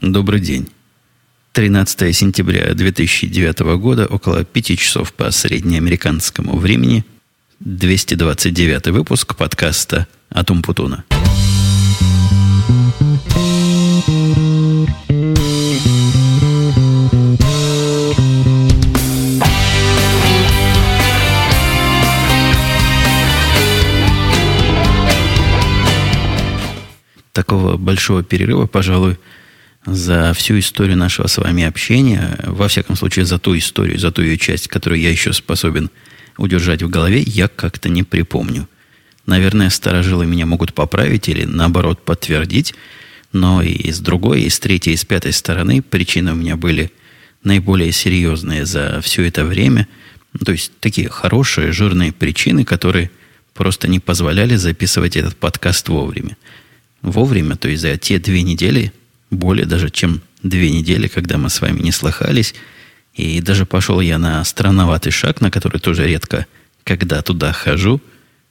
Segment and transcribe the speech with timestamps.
[0.00, 0.68] Добрый день.
[1.54, 7.04] 13 сентября 2009 года, около 5 часов по среднеамериканскому времени,
[7.58, 11.04] 229 выпуск подкаста «Атум Путуна».
[27.32, 29.18] Такого большого перерыва, пожалуй,
[29.86, 34.22] за всю историю нашего с вами общения, во всяком случае за ту историю, за ту
[34.22, 35.90] ее часть, которую я еще способен
[36.36, 38.68] удержать в голове, я как-то не припомню.
[39.26, 42.74] Наверное, старожилы меня могут поправить или, наоборот, подтвердить,
[43.32, 46.90] но и с другой, и с третьей, и с пятой стороны причины у меня были
[47.42, 49.86] наиболее серьезные за все это время.
[50.44, 53.10] То есть такие хорошие, жирные причины, которые
[53.54, 56.36] просто не позволяли записывать этот подкаст вовремя.
[57.02, 58.92] Вовремя, то есть за те две недели,
[59.30, 62.54] более даже, чем две недели, когда мы с вами не слыхались.
[63.14, 66.46] И даже пошел я на странноватый шаг, на который тоже редко,
[66.84, 68.00] когда туда хожу,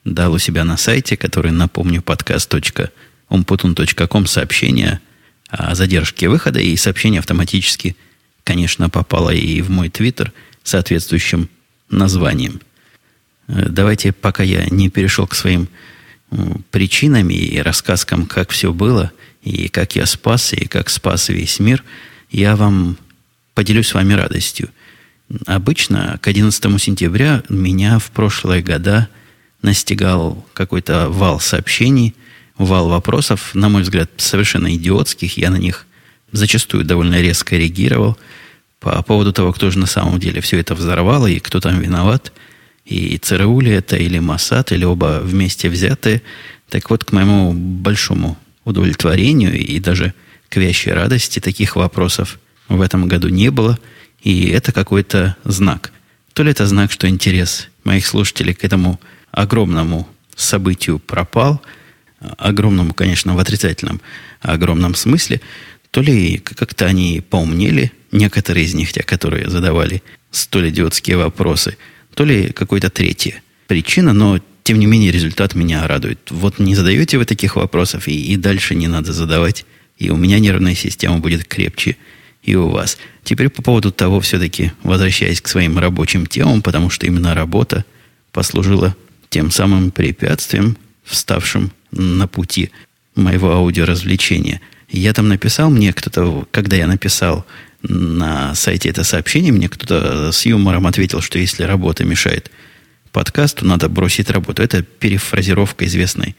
[0.04, 5.00] дал у себя на сайте, который, напомню, подкаст.umputun.com сообщение
[5.50, 7.96] о задержке выхода, и сообщение автоматически,
[8.44, 11.50] конечно, попало и в мой твиттер соответствующим
[11.90, 12.60] названием.
[13.48, 15.70] Э, давайте, пока я не перешел к своим
[16.72, 19.14] причинам и рассказкам, как все было–
[19.48, 21.84] и как я спас, и как спас весь мир,
[22.30, 22.98] я вам
[23.54, 24.70] поделюсь с вами радостью.
[25.46, 29.08] Обычно к 11 сентября меня в прошлые года
[29.62, 32.14] настигал какой-то вал сообщений,
[32.58, 35.38] вал вопросов, на мой взгляд, совершенно идиотских.
[35.38, 35.86] Я на них
[36.34, 38.18] зачастую довольно резко реагировал
[38.82, 42.34] по поводу того, кто же на самом деле все это взорвал и кто там виноват.
[42.86, 46.22] И ЦРУ ли это, или Масад, или оба вместе взятые.
[46.70, 50.14] Так вот, к моему большому удовлетворению и даже
[50.50, 53.80] к вящей радости таких вопросов в этом году не было.
[54.22, 55.92] И это какой-то знак.
[56.34, 59.00] То ли это знак, что интерес моих слушателей к этому
[59.32, 61.62] огромному событию пропал,
[62.38, 64.02] огромному, конечно, в отрицательном
[64.42, 65.42] огромном смысле,
[65.92, 71.78] то ли как-то они поумнели, некоторые из них, те, которые задавали столь идиотские вопросы,
[72.14, 76.20] то ли какой-то третья причина, но тем не менее, результат меня радует.
[76.30, 79.66] Вот не задаете вы таких вопросов, и, и дальше не надо задавать.
[79.98, 81.96] И у меня нервная система будет крепче,
[82.44, 82.98] и у вас.
[83.24, 87.86] Теперь по поводу того, все-таки возвращаясь к своим рабочим темам, потому что именно работа
[88.34, 88.94] послужила
[89.30, 90.76] тем самым препятствием,
[91.06, 92.72] вставшим на пути
[93.16, 94.60] моего аудиоразвлечения.
[94.90, 97.46] Я там написал, мне кто-то, когда я написал
[97.84, 102.52] на сайте это сообщение, мне кто-то с юмором ответил, что если работа мешает
[103.18, 104.62] подкасту надо бросить работу.
[104.62, 106.36] Это перефразировка известной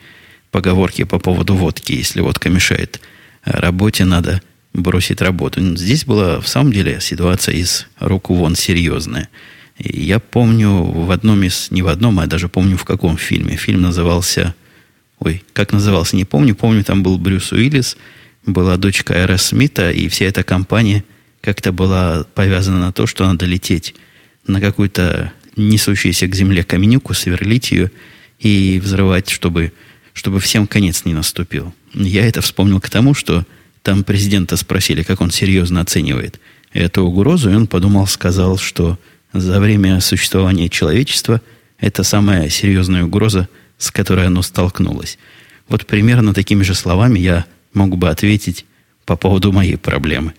[0.52, 1.90] поговорки по поводу водки.
[1.90, 3.00] Если водка мешает
[3.42, 4.40] работе, надо
[4.74, 5.60] бросить работу.
[5.76, 9.28] Здесь была в самом деле ситуация из руку вон серьезная.
[9.76, 13.56] И я помню в одном из, не в одном, а даже помню в каком фильме.
[13.56, 14.54] Фильм назывался,
[15.18, 16.54] ой, как назывался, не помню.
[16.54, 17.96] Помню, там был Брюс Уиллис,
[18.46, 21.02] была дочка Эра Смита, и вся эта компания
[21.40, 23.96] как-то была повязана на то, что надо лететь
[24.46, 27.90] на какую-то несущуюся к земле каменюку, сверлить ее
[28.38, 29.72] и взрывать, чтобы,
[30.12, 31.74] чтобы всем конец не наступил.
[31.92, 33.44] Я это вспомнил к тому, что
[33.82, 36.40] там президента спросили, как он серьезно оценивает
[36.72, 38.98] эту угрозу, и он подумал, сказал, что
[39.32, 41.40] за время существования человечества
[41.78, 43.48] это самая серьезная угроза,
[43.78, 45.18] с которой оно столкнулось.
[45.68, 48.64] Вот примерно такими же словами я мог бы ответить
[49.04, 50.34] по поводу моей проблемы.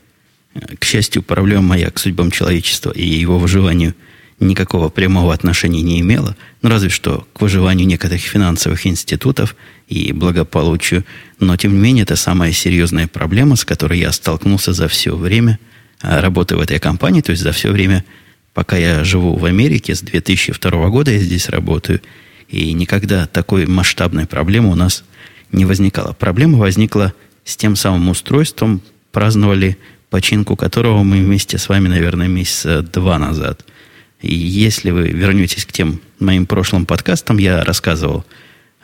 [0.79, 3.95] К счастью, проблема моя к судьбам человечества и его выживанию–
[4.39, 9.55] никакого прямого отношения не имела, ну, разве что к выживанию некоторых финансовых институтов
[9.87, 11.05] и благополучию.
[11.39, 15.59] Но, тем не менее, это самая серьезная проблема, с которой я столкнулся за все время
[16.01, 18.05] а, работы в этой компании, то есть за все время,
[18.53, 22.01] пока я живу в Америке, с 2002 года я здесь работаю,
[22.47, 25.03] и никогда такой масштабной проблемы у нас
[25.51, 26.13] не возникало.
[26.13, 27.13] Проблема возникла
[27.43, 29.77] с тем самым устройством, праздновали
[30.09, 33.65] починку которого мы вместе с вами, наверное, месяца два назад–
[34.21, 38.25] и если вы вернетесь к тем моим прошлым подкастам, я рассказывал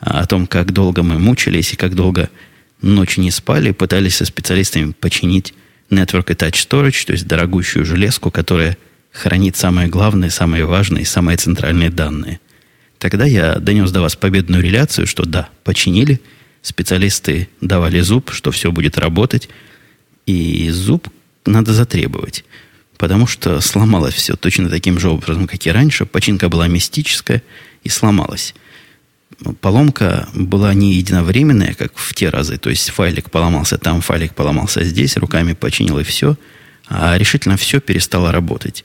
[0.00, 2.30] о том, как долго мы мучились и как долго
[2.80, 5.54] ночью не спали, пытались со специалистами починить
[5.90, 8.76] Network Attached Storage, то есть дорогущую железку, которая
[9.12, 12.40] хранит самые главные, самые важные, самые центральные данные.
[12.98, 16.20] Тогда я донес до вас победную реляцию, что да, починили,
[16.62, 19.48] специалисты давали зуб, что все будет работать,
[20.24, 21.08] и зуб
[21.44, 22.44] надо затребовать
[22.98, 26.06] потому что сломалось все точно таким же образом, как и раньше.
[26.06, 27.42] Починка была мистическая
[27.84, 28.54] и сломалась.
[29.60, 32.58] поломка была не единовременная, как в те разы.
[32.58, 36.36] То есть файлик поломался там, файлик поломался здесь, руками починил и все.
[36.88, 38.84] А решительно все перестало работать.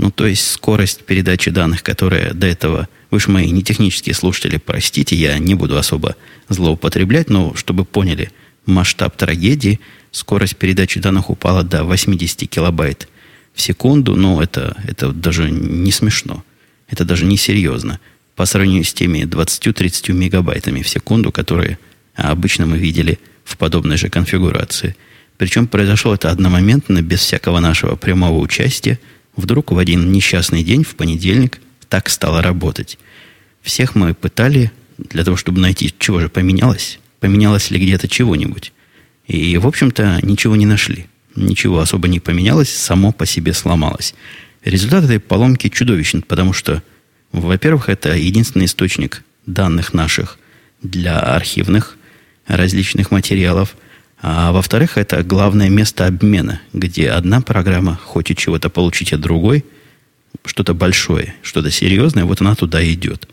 [0.00, 2.88] Ну, то есть скорость передачи данных, которая до этого...
[3.10, 6.14] Вы же мои не технические слушатели, простите, я не буду особо
[6.48, 8.30] злоупотреблять, но чтобы поняли
[8.66, 9.80] масштаб трагедии,
[10.12, 13.09] скорость передачи данных упала до 80 килобайт
[13.54, 14.16] в секунду.
[14.16, 16.44] Ну, это, это даже не смешно.
[16.88, 18.00] Это даже не серьезно
[18.40, 21.78] по сравнению с теми 20-30 мегабайтами в секунду, которые
[22.14, 24.96] обычно мы видели в подобной же конфигурации.
[25.36, 28.98] Причем произошло это одномоментно, без всякого нашего прямого участия.
[29.36, 31.60] Вдруг в один несчастный день, в понедельник,
[31.90, 32.98] так стало работать.
[33.60, 38.72] Всех мы пытали для того, чтобы найти, чего же поменялось, поменялось ли где-то чего-нибудь.
[39.26, 41.08] И, в общем-то, ничего не нашли.
[41.36, 44.14] Ничего особо не поменялось, само по себе сломалось.
[44.64, 46.82] Результат этой поломки чудовищен, потому что
[47.32, 50.38] во-первых, это единственный источник данных наших
[50.82, 51.96] для архивных
[52.46, 53.76] различных материалов.
[54.20, 59.64] А во-вторых, это главное место обмена, где одна программа хочет чего-то получить от другой,
[60.44, 63.28] что-то большое, что-то серьезное, вот она туда идет.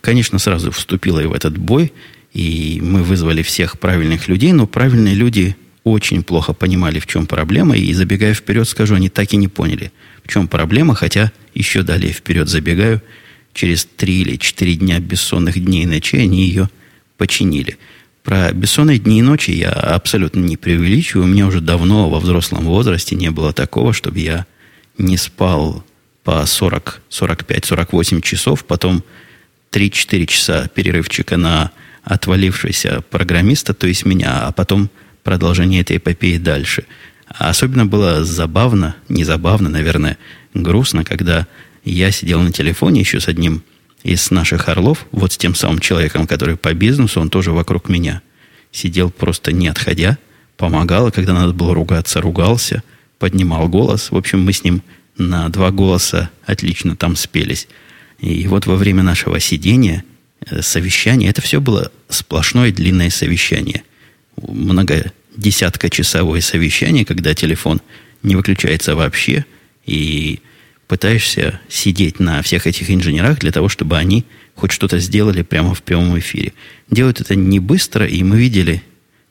[0.00, 1.92] Конечно, сразу вступила и в этот бой,
[2.32, 5.56] и мы вызвали всех правильных людей, но правильные люди
[5.90, 9.92] очень плохо понимали, в чем проблема, и забегая вперед, скажу, они так и не поняли,
[10.24, 13.02] в чем проблема, хотя еще далее вперед забегаю–
[13.58, 16.70] через три или четыре дня бессонных дней и ночей они ее
[17.16, 17.76] починили.
[18.22, 21.24] Про бессонные дни и ночи я абсолютно не преувеличиваю.
[21.24, 24.46] У меня уже давно во взрослом возрасте не было такого, чтобы я
[24.96, 25.84] не спал
[26.22, 29.02] по 40, 45, 48 часов, потом
[29.72, 31.72] 3-4 часа перерывчика на
[32.04, 34.88] отвалившегося программиста, то есть меня, а потом
[35.28, 36.84] продолжение этой эпопеи дальше.
[37.26, 40.16] А особенно было забавно, не забавно, наверное,
[40.54, 41.46] грустно, когда
[41.84, 43.62] я сидел на телефоне еще с одним
[44.02, 48.22] из наших орлов, вот с тем самым человеком, который по бизнесу, он тоже вокруг меня.
[48.72, 50.16] Сидел просто не отходя,
[50.56, 52.82] помогал, и когда надо было ругаться, ругался,
[53.18, 54.10] поднимал голос.
[54.10, 54.82] В общем, мы с ним
[55.18, 57.68] на два голоса отлично там спелись.
[58.18, 60.04] И вот во время нашего сидения,
[60.46, 63.82] э, совещания, это все было сплошное длинное совещание.
[64.40, 67.80] Много десятка часовое совещание, когда телефон
[68.22, 69.46] не выключается вообще,
[69.86, 70.40] и
[70.88, 74.24] пытаешься сидеть на всех этих инженерах для того, чтобы они
[74.56, 76.52] хоть что-то сделали прямо в прямом эфире.
[76.90, 78.82] Делают это не быстро, и мы видели,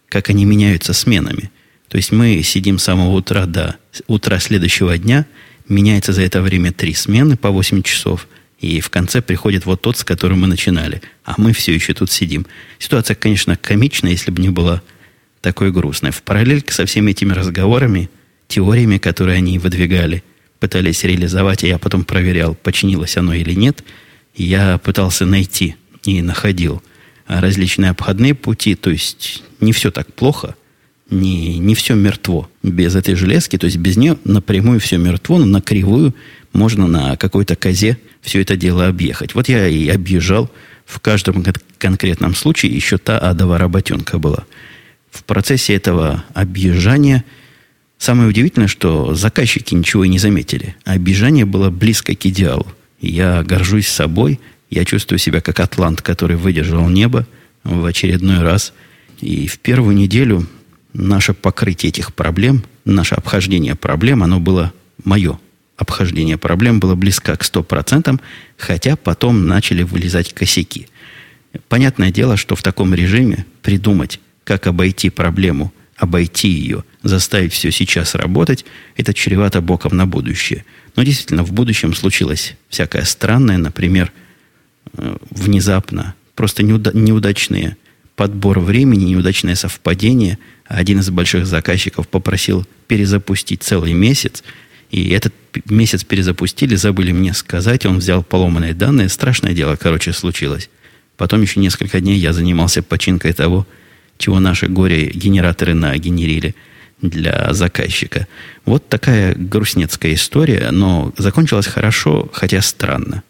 [0.07, 1.51] как они меняются сменами.
[1.89, 3.75] То есть мы сидим с самого утра до
[4.07, 5.25] утра следующего дня,
[5.67, 8.27] меняется за это время три смены по 8 часов,
[8.59, 11.01] и в конце приходит вот тот, с которым мы начинали.
[11.25, 12.45] А мы все еще тут сидим.
[12.79, 14.81] Ситуация, конечно, комичная, если бы не была
[15.47, 16.11] такой грустной.
[16.11, 18.09] В параллель со всеми этими разговорами,
[18.47, 20.23] теориями, которые они выдвигали–
[20.59, 23.83] пытались реализовать, и я потом проверял, починилось оно или нет.
[24.35, 26.81] Я пытался найти и находил
[27.27, 30.55] различные обходные пути, то есть не все так плохо,
[31.09, 35.45] не, не все мертво без этой железки, то есть без нее напрямую все мертво, но
[35.45, 36.15] на кривую
[36.53, 39.35] можно на какой-то козе все это дело объехать.
[39.35, 40.49] Вот я и объезжал
[40.85, 41.43] в каждом
[41.77, 44.45] конкретном случае, еще та адова работенка была.
[45.17, 47.23] В процессе этого объезжания–
[47.97, 50.75] Самое удивительное, что заказчики ничего и не заметили.
[50.85, 52.67] Обижание было близко к идеалу.
[53.01, 54.39] Я горжусь собой.
[54.69, 57.27] Я чувствую себя как атлант, который выдержал небо
[57.63, 58.73] в очередной раз.
[59.19, 60.45] И в первую неделю
[60.93, 64.73] наше покрытие этих проблем, наше обхождение проблем, оно было
[65.03, 65.39] мое.
[65.75, 68.19] Обхождение проблем было близко к 100%,
[68.57, 70.87] хотя потом начали вылезать косяки.
[71.67, 78.15] Понятное дело, что в таком режиме придумать, как обойти проблему обойти ее, заставить все сейчас
[78.15, 80.63] работать, это чревато боком на будущее.
[80.95, 84.11] Но действительно, в будущем случилось всякое странное, например,
[84.93, 87.77] э, внезапно, просто неуда- неудачные
[88.15, 90.37] подбор времени, неудачное совпадение.
[90.65, 94.43] Один из больших заказчиков попросил перезапустить целый месяц,
[94.91, 95.33] и этот
[95.65, 99.09] месяц перезапустили, забыли мне сказать, он взял поломанные данные.
[99.09, 100.69] Страшное дело, короче, случилось.
[101.17, 103.67] Потом еще несколько дней я занимался починкой того,
[104.17, 106.55] чего наши горе-генераторы нагенерили
[107.01, 108.27] для заказчика.
[108.65, 113.23] Вот такая грустнецкая история, но закончилась хорошо, хотя странно.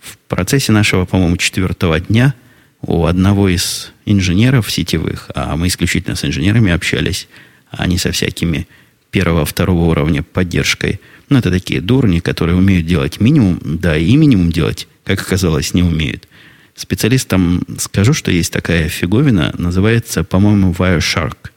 [0.00, 2.34] В процессе нашего, по-моему, четвертого дня
[2.82, 7.28] у одного из инженеров сетевых, а мы исключительно с инженерами общались,
[7.70, 8.66] а не со всякими
[9.10, 11.00] первого, второго уровня поддержкой.
[11.28, 15.82] Ну, это такие дурни, которые умеют делать минимум, да, и минимум делать, как оказалось, не
[15.82, 16.26] умеют.
[16.74, 21.50] Специалистам скажу, что есть такая фиговина, называется, по-моему, Wireshark.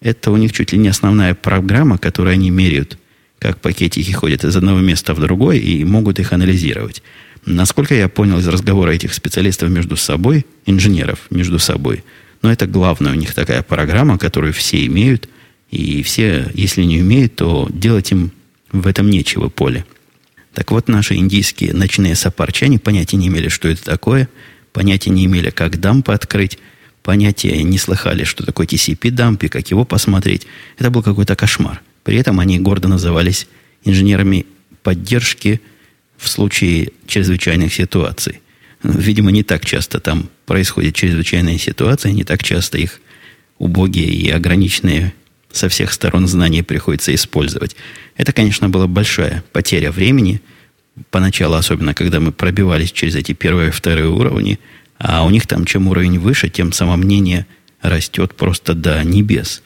[0.00, 2.98] Это у них чуть ли не основная программа, которую они меряют,
[3.38, 7.02] как пакетики ходят из одного места в другое и могут их анализировать.
[7.46, 12.04] Насколько я понял из разговора этих специалистов между собой, инженеров между собой,
[12.42, 15.28] но это главная у них такая программа, которую все имеют,
[15.70, 18.32] и все, если не умеют, то делать им
[18.72, 19.84] в этом нечего поле.
[20.54, 24.28] Так вот, наши индийские ночные сапарчане понятия не имели, что это такое,
[24.72, 26.58] понятия не имели, как дампы открыть,
[27.02, 30.46] понятия не слыхали, что такое TCP-дамп и как его посмотреть.
[30.78, 31.82] Это был какой-то кошмар.
[32.02, 33.46] При этом они гордо назывались
[33.84, 34.46] инженерами
[34.82, 35.60] поддержки
[36.16, 38.40] в случае чрезвычайных ситуаций.
[38.82, 43.00] Видимо, не так часто там происходят чрезвычайные ситуации, не так часто их
[43.58, 45.12] убогие и ограниченные
[45.52, 47.76] со всех сторон знания приходится использовать.
[48.16, 50.40] Это, конечно, была большая потеря времени,
[51.10, 54.58] поначалу особенно, когда мы пробивались через эти первые и вторые уровни,
[54.98, 57.46] а у них там, чем уровень выше, тем самомнение
[57.80, 59.62] растет просто до небес.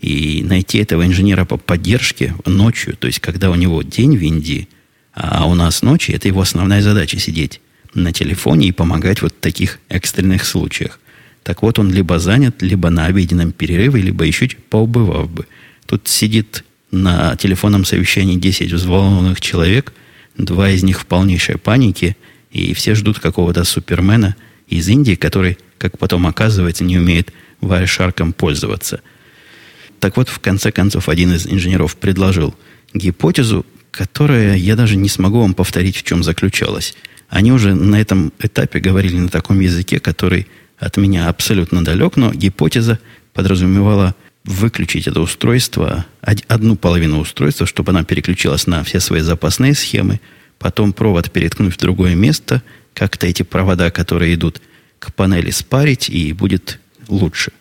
[0.00, 4.68] И найти этого инженера по поддержке ночью, то есть когда у него день в Индии,
[5.12, 7.60] а у нас ночи, это его основная задача сидеть
[7.94, 11.00] на телефоне и помогать вот в таких экстренных случаях.
[11.48, 15.46] Так вот, он либо занят, либо на обеденном перерыве, либо еще поубывав бы.
[15.86, 19.94] Тут сидит на телефонном совещании 10 взволнованных человек,
[20.36, 22.18] два из них в полнейшей панике,
[22.50, 24.36] и все ждут какого-то супермена
[24.66, 29.00] из Индии, который, как потом оказывается, не умеет Wireshark пользоваться.
[30.00, 32.54] Так вот, в конце концов, один из инженеров предложил
[32.92, 36.94] гипотезу, которая я даже не смогу вам повторить, в чем заключалась.
[37.30, 40.46] Они уже на этом этапе говорили на таком языке, который
[40.78, 42.98] от меня абсолютно далек, но гипотеза
[43.32, 50.20] подразумевала выключить это устройство, одну половину устройства, чтобы она переключилась на все свои запасные схемы,
[50.58, 52.62] потом провод переткнуть в другое место,
[52.94, 54.62] как-то эти провода, которые идут
[54.98, 57.52] к панели, спарить, и будет лучше.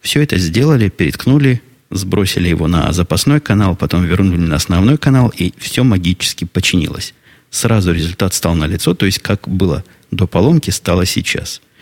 [0.00, 5.52] Все это сделали, переткнули, сбросили его на запасной канал, потом вернули на основной канал, и
[5.58, 7.14] все магически починилось.
[7.50, 11.60] Сразу результат стал налицо, то есть как было до поломки, стало сейчас–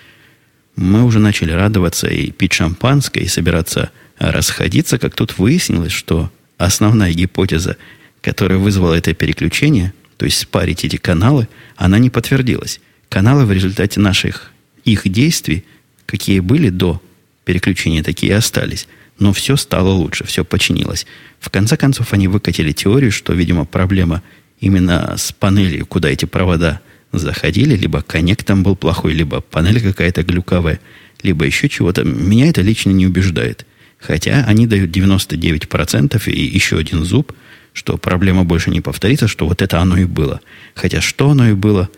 [0.76, 7.12] мы уже начали радоваться и пить шампанское, и собираться расходиться, как тут выяснилось, что основная
[7.12, 7.76] гипотеза,
[8.20, 12.80] которая вызвала это переключение, то есть спарить эти каналы, она не подтвердилась.
[13.08, 14.52] Каналы в результате наших
[14.84, 15.64] их действий,
[16.06, 17.02] какие были до
[17.44, 18.86] переключения, такие и остались.
[19.18, 21.06] Но все стало лучше, все починилось.
[21.38, 24.22] В конце концов, они выкатили теорию, что, видимо, проблема
[24.60, 26.80] именно с панелью, куда эти провода–
[27.12, 30.80] заходили, либо коннект там был плохой, либо панель какая-то глюковая,
[31.22, 32.04] либо еще чего-то.
[32.04, 33.66] Меня это лично не убеждает.
[33.98, 37.32] Хотя они дают 99% и еще один зуб,
[37.72, 40.40] что проблема больше не повторится, что вот это оно и было.
[40.74, 41.88] Хотя что оно и было,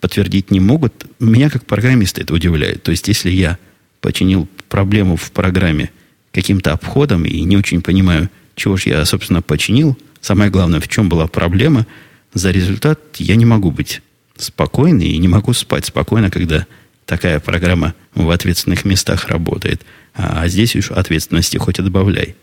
[0.00, 1.06] подтвердить не могут.
[1.20, 2.82] Меня как программиста это удивляет.
[2.82, 3.58] То есть, если я
[4.00, 5.90] починил проблему в программе
[6.32, 11.08] каким-то обходом и не очень понимаю, чего же я, собственно, починил, самое главное, в чем
[11.08, 11.86] была проблема,
[12.34, 14.02] за результат я не могу быть
[14.36, 16.66] спокойный и не могу спать спокойно, когда
[17.06, 19.82] такая программа в ответственных местах работает.
[20.14, 22.36] А здесь уж ответственности хоть и добавляй.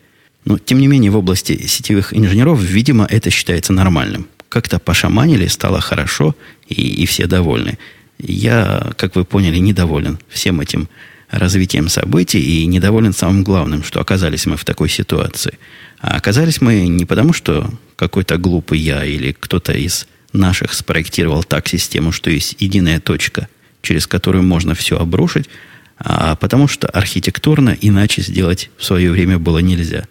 [0.45, 4.27] Но, тем не менее, в области сетевых инженеров, видимо, это считается нормальным.
[4.49, 6.35] Как-то пошаманили, стало хорошо,
[6.67, 7.77] и, и все довольны.
[8.17, 10.89] Я, как вы поняли, недоволен всем этим
[11.29, 15.57] развитием событий и недоволен самым главным, что оказались мы в такой ситуации.
[15.99, 21.67] А оказались мы не потому, что какой-то глупый я или кто-то из наших спроектировал так
[21.67, 23.47] систему, что есть единая точка,
[23.81, 25.49] через которую можно все обрушить,
[25.97, 30.05] а потому что архитектурно иначе сделать в свое время было нельзя.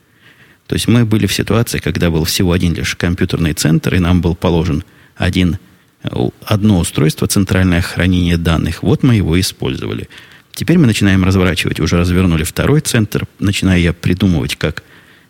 [0.67, 4.21] То есть мы были в ситуации, когда был всего один лишь компьютерный центр, и нам
[4.21, 4.85] был положен
[5.17, 5.59] один,
[6.45, 8.83] одно устройство, центральное хранение данных.
[8.83, 10.09] Вот мы его использовали.
[10.53, 14.85] Теперь мы начинаем разворачивать, уже развернули второй центр, начинаю я придумывать, как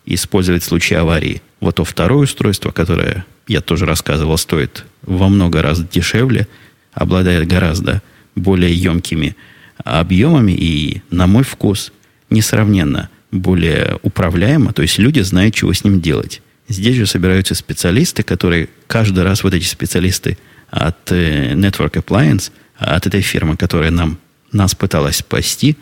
[0.05, 5.61] использовать в случае аварии вот то второе устройство, которое я тоже рассказывал, стоит во много
[5.61, 6.47] раз дешевле,
[6.93, 8.01] обладает гораздо
[8.35, 9.35] более емкими
[9.83, 11.91] объемами и, на мой вкус,
[12.29, 16.41] несравненно более управляемо, то есть люди знают, чего с ним делать.
[16.67, 20.37] Здесь же собираются специалисты, которые каждый раз, вот эти специалисты
[20.69, 24.17] от э, Network Appliance, от этой фирмы, которая нам,
[24.51, 25.77] нас пыталась спасти,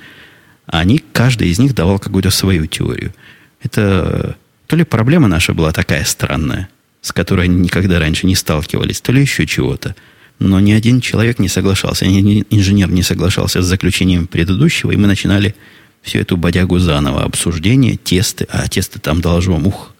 [0.66, 3.14] они, каждый из них давал какую-то свою теорию.
[3.62, 6.70] Это то ли проблема наша была такая странная,
[7.02, 9.96] с которой они никогда раньше не сталкивались, то ли еще чего-то.
[10.40, 14.96] Но ни один человек не соглашался, ни один инженер не соглашался с заключением предыдущего, и
[14.96, 15.56] мы начинали
[16.02, 17.24] всю эту бодягу заново.
[17.24, 19.94] Обсуждение, тесты, а тесты там должно, ух,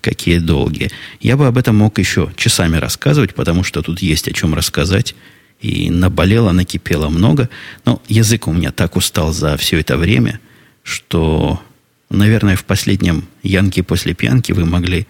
[0.00, 0.90] какие долгие.
[1.20, 5.14] Я бы об этом мог еще часами рассказывать, потому что тут есть о чем рассказать.
[5.60, 7.48] И наболело, накипело много.
[7.86, 10.40] Но язык у меня так устал за все это время,
[10.82, 11.62] что,
[12.10, 15.06] наверное, в последнем Янке после пьянки вы могли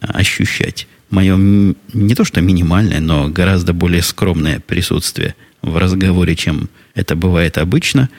[0.00, 7.16] ощущать мое не то что минимальное, но гораздо более скромное присутствие в разговоре, чем это
[7.16, 8.10] бывает обычно,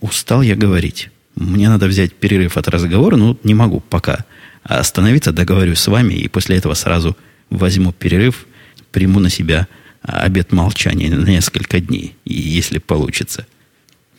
[0.00, 1.10] устал я говорить.
[1.36, 4.24] Мне надо взять перерыв от разговора, но не могу пока.
[4.62, 7.16] А остановиться договорюсь с вами, и после этого сразу
[7.48, 8.46] возьму перерыв,
[8.90, 9.68] приму на себя
[10.02, 13.46] обед молчания на несколько дней, если получится.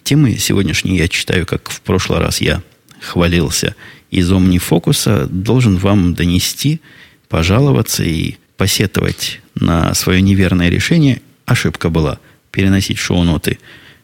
[0.03, 2.63] Темы сегодняшние я читаю, как в прошлый раз я
[2.99, 3.75] хвалился
[4.11, 6.81] из омнифокуса, должен вам донести,
[7.29, 11.21] пожаловаться и посетовать на свое неверное решение.
[11.45, 12.19] Ошибка была
[12.51, 13.57] переносить шоу-ноты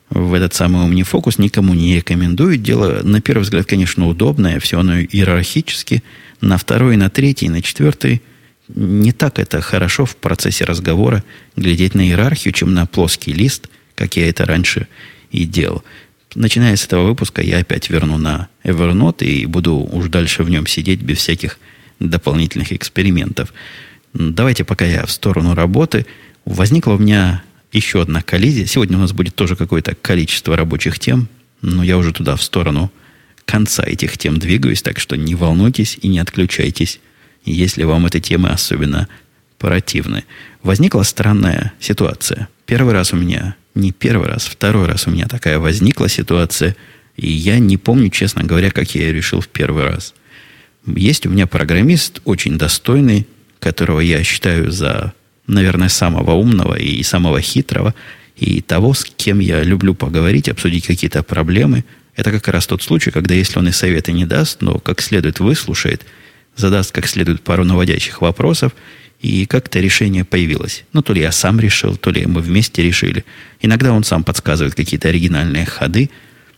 [0.09, 2.57] в этот самый омнифокус никому не рекомендую.
[2.57, 6.03] Дело, на первый взгляд, конечно, удобное, все оно иерархически.
[6.39, 8.21] На второй, на третий, на четвертый
[8.69, 11.23] не так это хорошо в процессе разговора
[11.55, 14.87] глядеть на иерархию, чем на плоский лист, как я это раньше
[15.31, 15.83] и делал.
[16.37, 20.67] Начиная с этого выпуска, я опять верну на Evernote и буду уж дальше в нем
[20.67, 21.57] сидеть без всяких
[21.99, 23.51] дополнительных экспериментов.
[24.13, 26.05] Давайте пока я в сторону работы.
[26.45, 28.67] Возникла у меня еще одна коллизия.
[28.67, 31.27] Сегодня у нас будет тоже какое-то количество рабочих тем,
[31.63, 32.91] но я уже туда в сторону
[33.45, 36.99] конца этих тем двигаюсь, так что не волнуйтесь и не отключайтесь,
[37.45, 39.07] если вам эти темы особенно
[39.57, 40.25] противны.
[40.63, 42.47] Возникла странная ситуация.
[42.65, 46.75] Первый раз у меня, не первый раз, второй раз у меня такая возникла ситуация,
[47.15, 50.13] и я не помню, честно говоря, как я ее решил в первый раз.
[50.85, 53.27] Есть у меня программист очень достойный,
[53.59, 55.13] которого я считаю за
[55.47, 57.95] наверное, самого умного и самого хитрого,
[58.35, 61.85] и того, с кем я люблю поговорить, обсудить какие-то проблемы.
[62.15, 65.39] Это как раз тот случай, когда если он и советы не даст, но как следует
[65.39, 66.05] выслушает,
[66.55, 68.73] задаст как следует пару наводящих вопросов,
[69.19, 70.85] и как-то решение появилось.
[70.93, 73.25] Ну, то ли я сам решил, то ли мы вместе решили.
[73.61, 76.09] Иногда он сам подсказывает какие-то оригинальные ходы.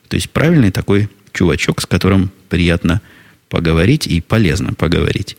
[0.10, 3.02] То есть правильный такой чувачок, с которым приятно
[3.48, 5.38] поговорить и полезно поговорить.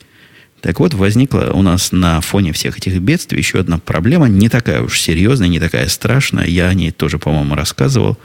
[0.60, 4.82] Так вот, возникла у нас на фоне всех этих бедствий еще одна проблема, не такая
[4.82, 6.46] уж серьезная, не такая страшная.
[6.46, 8.18] Я о ней тоже, по-моему, рассказывал.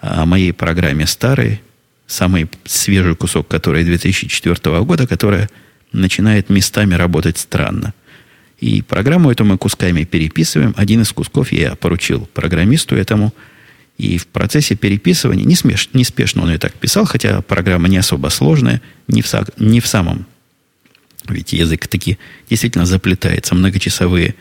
[0.00, 1.62] О моей программе старой,
[2.06, 5.48] самый свежий кусок, который 2004 года, которая
[5.92, 7.94] начинает местами работать странно.
[8.64, 10.72] И программу эту мы кусками переписываем.
[10.78, 13.34] Один из кусков я поручил программисту этому.
[13.98, 17.98] И в процессе переписывания, не, смеш, не спешно он ее так писал, хотя программа не
[17.98, 20.26] особо сложная, не в, не в самом
[21.28, 23.54] ведь язык таки действительно заплетается.
[23.54, 24.34] Многочасовые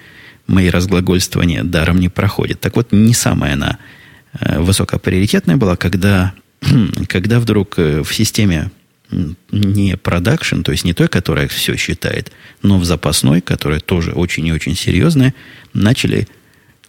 [0.47, 2.61] мои разглагольствования даром не проходят.
[2.61, 3.77] Так вот, не самая она
[4.39, 6.33] э, высокоприоритетная была, когда,
[7.07, 8.71] когда вдруг э, в системе
[9.51, 14.45] не продакшн, то есть не той, которая все считает, но в запасной, которая тоже очень
[14.47, 15.33] и очень серьезная,
[15.73, 16.27] начали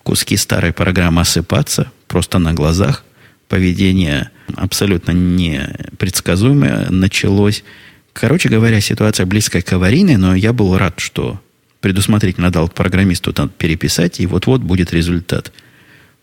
[0.02, 3.04] куски старой программы осыпаться просто на глазах.
[3.48, 7.64] Поведение абсолютно непредсказуемое началось.
[8.12, 11.40] Короче говоря, ситуация близкая к аварийной, но я был рад, что
[11.80, 15.52] предусмотрительно дал программисту там переписать, и вот-вот будет результат.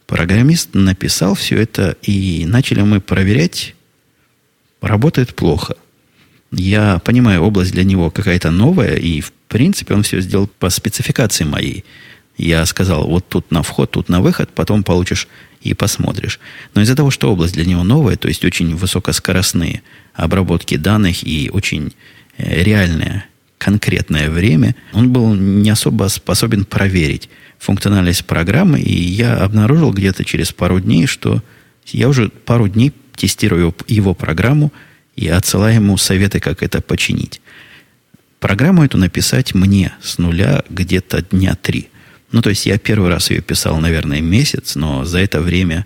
[0.07, 3.75] Программист написал все это, и начали мы проверять.
[4.81, 5.75] Работает плохо.
[6.51, 11.45] Я понимаю, область для него какая-то новая, и в принципе он все сделал по спецификации
[11.45, 11.85] моей.
[12.37, 15.27] Я сказал, вот тут на вход, тут на выход, потом получишь
[15.61, 16.39] и посмотришь.
[16.73, 19.81] Но из-за того, что область для него новая, то есть очень высокоскоростные
[20.13, 21.93] обработки данных и очень
[22.37, 23.25] э, реальное,
[23.57, 30.51] конкретное время, он был не особо способен проверить функциональность программы, и я обнаружил где-то через
[30.51, 31.43] пару дней, что
[31.85, 34.73] я уже пару дней тестирую его программу
[35.21, 37.41] и отсылаю ему советы, как это починить.
[38.39, 41.89] Программу эту написать мне с нуля где-то дня три.
[42.31, 45.85] Ну, то есть я первый раз ее писал, наверное, месяц, но за это время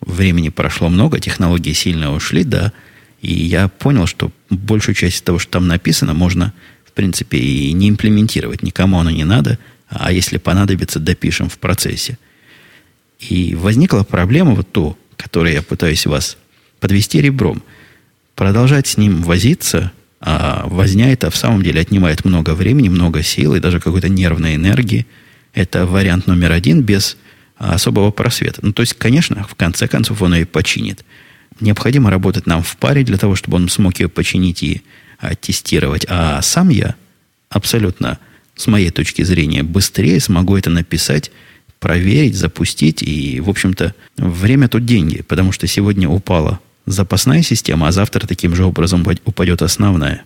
[0.00, 2.72] времени прошло много, технологии сильно ушли, да,
[3.20, 6.52] и я понял, что большую часть того, что там написано, можно,
[6.84, 8.62] в принципе, и не имплементировать.
[8.62, 12.18] Никому оно не надо, а если понадобится, допишем в процессе.
[13.18, 16.38] И возникла проблема вот то, которую я пытаюсь вас
[16.78, 17.62] подвести ребром.
[18.40, 23.54] Продолжать с ним возиться, а возня это в самом деле отнимает много времени, много сил
[23.54, 25.06] и даже какой-то нервной энергии–
[25.52, 27.18] это вариант номер один без
[27.58, 28.60] особого просвета.
[28.62, 31.04] Ну, то есть, конечно, в конце концов он ее починит.
[31.60, 34.80] Необходимо работать нам в паре для того, чтобы он смог ее починить и
[35.18, 36.06] а, тестировать.
[36.08, 36.94] А сам я
[37.50, 38.18] абсолютно,
[38.56, 41.30] с моей точки зрения, быстрее смогу это написать,
[41.78, 43.02] проверить, запустить.
[43.02, 48.54] И, в общем-то, время тут деньги, потому что сегодня упала запасная система, а завтра таким
[48.54, 50.24] же образом упадет основная.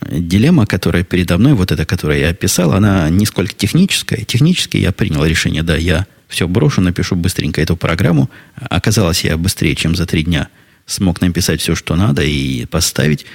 [0.00, 4.24] Дилемма, которая передо мной, вот эта, которую я описал, она нисколько техническая.
[4.24, 8.30] Технически я принял решение, да, я все брошу, напишу быстренько эту программу.
[8.56, 10.48] Оказалось, я быстрее, чем за три дня
[10.86, 13.26] смог написать все, что надо, и поставить.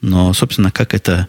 [0.00, 1.28] Но, собственно, как это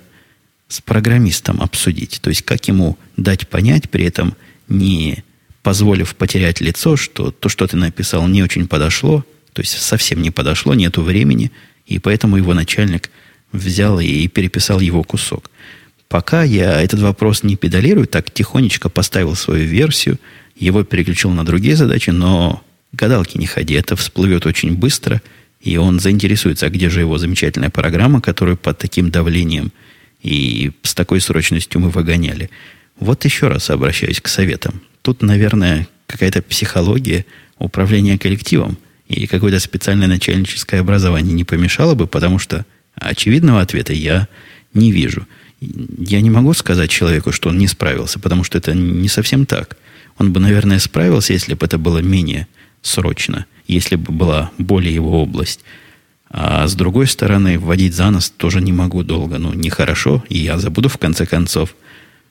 [0.68, 2.20] с программистом обсудить.
[2.22, 4.36] То есть, как ему дать понять, при этом
[4.68, 5.24] не
[5.62, 10.32] позволив потерять лицо, что то, что ты написал, не очень подошло, то есть совсем не
[10.32, 11.52] подошло, нету времени,
[11.86, 13.10] и поэтому его начальник
[13.52, 15.50] взял и переписал его кусок.
[16.08, 20.20] Пока я этот вопрос не педалирую, так тихонечко поставил свою версию,
[20.56, 25.22] его переключил на другие задачи, но гадалки не ходи, это всплывет очень быстро,
[25.62, 29.72] и он заинтересуется, а где же его замечательная программа, которую под таким давлением
[30.24, 32.50] и с такой срочностью мы выгоняли.
[33.00, 34.82] Вот еще раз обращаюсь к советам.
[35.02, 37.26] Тут, наверное, какая-то психология
[37.58, 38.78] управления коллективом
[39.10, 44.30] и какое-то специальное начальническое образование не помешало бы, потому что очевидного ответа я
[44.74, 45.28] не вижу.
[45.60, 49.76] Я не могу сказать человеку, что он не справился, потому что это не совсем так.
[50.18, 52.48] Он бы, наверное, справился, если бы это было менее
[52.82, 55.62] срочно, если бы была более его область.
[56.30, 59.38] А с другой стороны, вводить за нос тоже не могу долго.
[59.38, 61.76] Ну, нехорошо, и я забуду в конце концов–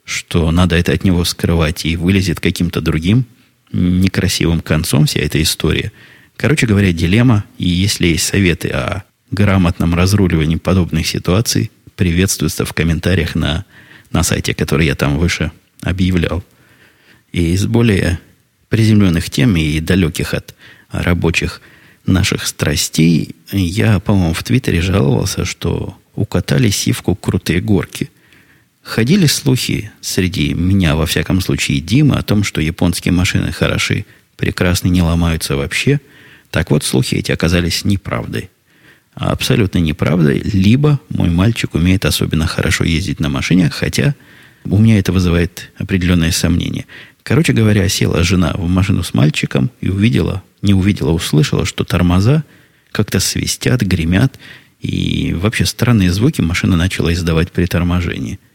[0.08, 3.26] что надо это от него скрывать, и вылезет каким-то другим
[3.72, 5.92] некрасивым концом вся эта история.
[6.38, 13.35] Короче говоря, дилемма, и если есть советы о грамотном разруливании подобных ситуаций, приветствуются в комментариях
[13.35, 13.66] на,
[14.11, 16.42] на сайте, который я там выше объявлял.
[17.33, 18.18] И из более
[18.70, 20.55] приземленных тем и далеких от
[20.90, 21.61] рабочих
[22.07, 28.11] наших страстей, я, по-моему, в Твиттере жаловался, что укатали сивку крутые горки–
[28.88, 34.07] Ходили слухи среди меня, во всяком случае, Димы, о том, что японские машины хороши,
[34.38, 36.01] прекрасны, не ломаются вообще.
[36.50, 38.50] Так вот, слухи эти оказались неправдой.
[39.14, 40.40] А абсолютно неправдой.
[40.40, 44.14] Либо мой мальчик умеет особенно хорошо ездить на машине, хотя
[44.64, 46.87] у меня это вызывает определенное сомнение.
[47.22, 52.44] Короче говоря, села жена в машину с мальчиком и увидела, не увидела, услышала, что тормоза
[52.92, 54.38] как-то свистят, гремят,
[54.80, 58.38] и вообще странные звуки машина начала издавать при торможении–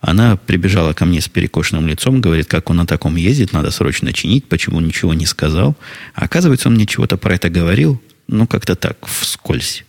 [0.00, 4.12] она прибежала ко мне с перекошенным лицом, говорит, как он на таком ездит, надо срочно
[4.12, 5.76] чинить, почему ничего не сказал.
[6.14, 9.84] Оказывается, он мне чего-то про это говорил, ну, как-то так, вскользь,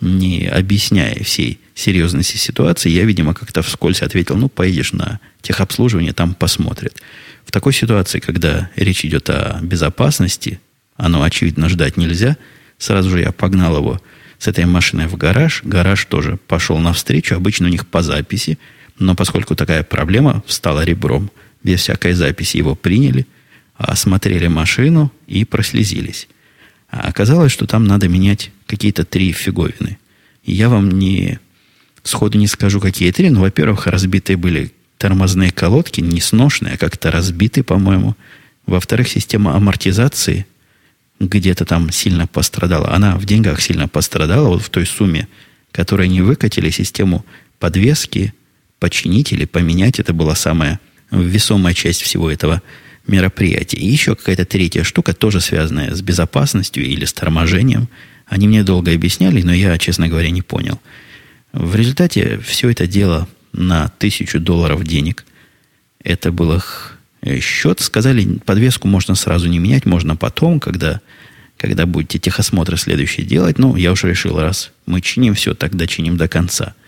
[0.00, 2.90] не объясняя всей серьезности ситуации.
[2.90, 7.02] Я, видимо, как-то вскользь ответил, ну, поедешь на техобслуживание, там посмотрят.
[7.44, 10.60] В такой ситуации, когда речь идет о безопасности,
[10.96, 12.36] оно, очевидно, ждать нельзя,
[12.78, 14.00] сразу же я погнал его
[14.38, 15.62] с этой машиной в гараж.
[15.64, 18.60] Гараж тоже пошел навстречу, обычно у них по записи–
[18.98, 21.30] но поскольку такая проблема встала ребром,
[21.62, 23.26] без всякой записи его приняли,
[23.76, 26.28] осмотрели машину и прослезились.
[26.88, 29.98] А оказалось, что там надо менять какие-то три фиговины.
[30.44, 31.38] Я вам не
[32.02, 37.10] сходу не скажу, какие три, но, во-первых, разбитые были тормозные колодки, не сношные, а как-то
[37.10, 38.16] разбиты, по-моему.
[38.66, 40.46] Во-вторых, система амортизации
[41.20, 42.92] где-то там сильно пострадала.
[42.92, 45.28] Она в деньгах сильно пострадала, вот в той сумме,
[45.72, 47.24] которой не выкатили систему
[47.58, 48.34] подвески,
[48.78, 49.98] починить или поменять.
[49.98, 52.62] Это была самая весомая часть всего этого
[53.06, 53.78] мероприятия.
[53.78, 57.88] И еще какая-то третья штука, тоже связанная с безопасностью или с торможением.
[58.26, 60.80] Они мне долго объясняли, но я, честно говоря, не понял.
[61.52, 65.24] В результате все это дело на тысячу долларов денег.
[66.02, 66.98] Это был их
[67.40, 67.80] счет.
[67.80, 71.00] Сказали, подвеску можно сразу не менять, можно потом, когда,
[71.56, 73.58] когда будете техосмотр следующий делать.
[73.58, 76.74] Ну, я уже решил, раз мы чиним все, тогда чиним до конца–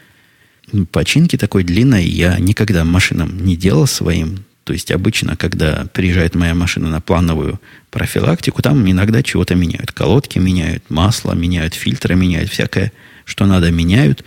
[0.91, 4.45] починки такой длинной я никогда машинам не делал своим.
[4.65, 7.59] То есть обычно, когда приезжает моя машина на плановую
[7.91, 9.93] профилактику, там иногда чего-то меняют.
[9.93, 12.93] Колодки меняют, масло меняют, фильтры меняют, всякое,
[13.25, 14.25] что надо, меняют.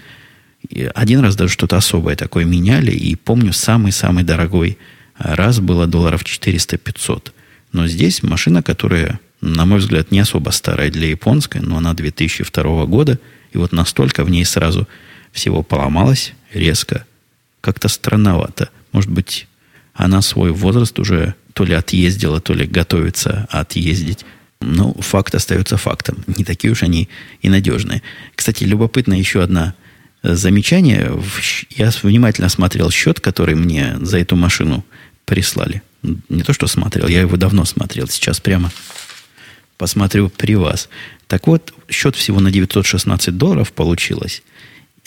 [0.68, 4.78] И один раз даже что-то особое такое меняли, и помню, самый-самый дорогой
[5.18, 7.32] раз было долларов 400-500.
[7.72, 12.86] Но здесь машина, которая, на мой взгляд, не особо старая для японской, но она 2002
[12.86, 13.20] года,
[13.54, 14.88] и вот настолько в ней сразу
[15.32, 17.06] всего поломалась резко.
[17.62, 18.70] Как-то странновато.
[18.92, 19.48] Может быть,
[19.94, 24.26] она свой возраст уже то ли отъездила, то ли готовится отъездить.
[24.62, 26.24] Но факт остается фактом.
[26.28, 27.10] Не такие уж они
[27.42, 28.02] и надежные.
[28.36, 29.74] Кстати, любопытно еще одна
[30.24, 31.12] э, замечание.
[31.72, 34.86] Я внимательно смотрел счет, который мне за эту машину
[35.26, 35.82] прислали.
[36.30, 38.08] Не то, что смотрел, я его давно смотрел.
[38.08, 38.72] Сейчас прямо
[39.78, 40.90] посмотрю при вас.
[41.28, 44.44] Так вот, счет всего на 916 долларов получилось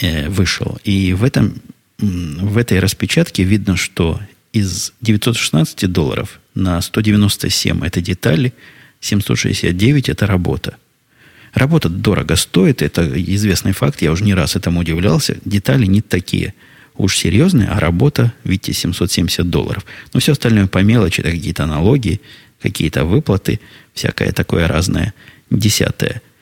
[0.00, 0.78] вышел.
[0.84, 1.60] И в, этом,
[1.98, 4.20] в этой распечатке видно, что
[4.52, 8.54] из 916 долларов на 197 это детали,
[9.00, 10.76] 769 это работа.
[11.52, 15.36] Работа дорого стоит, это известный факт, я уже не раз этому удивлялся.
[15.44, 16.54] Детали не такие
[16.96, 19.84] уж серьезные, а работа, видите, 770 долларов.
[20.12, 22.20] Но все остальное по мелочи, это какие-то налоги,
[22.60, 23.60] какие-то выплаты,
[23.92, 25.14] всякое такое разное,
[25.50, 26.22] десятое–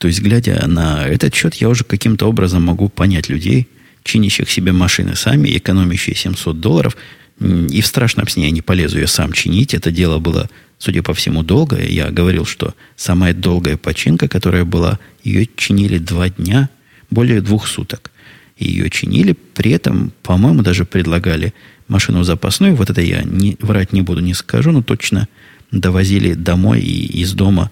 [0.00, 3.68] то есть, глядя на этот счет, я уже каким-то образом могу понять людей,
[4.02, 6.96] чинящих себе машины сами, экономящие 700 долларов.
[7.38, 9.74] И в страшном сне я не полезу ее сам чинить.
[9.74, 11.86] Это дело было, судя по всему, долгое.
[11.86, 16.70] Я говорил, что самая долгая починка, которая была, ее чинили два дня,
[17.10, 18.10] более двух суток.
[18.56, 21.52] Ее чинили, при этом, по-моему, даже предлагали
[21.88, 22.74] машину запасную.
[22.74, 25.28] Вот это я не, врать не буду, не скажу, но точно
[25.70, 27.70] довозили домой и из дома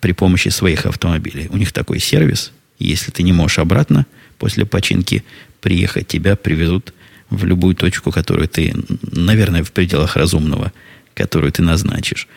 [0.00, 1.48] при помощи своих автомобилей.
[1.50, 2.52] У них такой сервис.
[2.78, 4.06] Если ты не можешь обратно
[4.38, 5.24] после починки
[5.60, 6.94] приехать, тебя привезут
[7.30, 10.72] в любую точку, которую ты, наверное, в пределах разумного,
[11.14, 12.28] которую ты назначишь.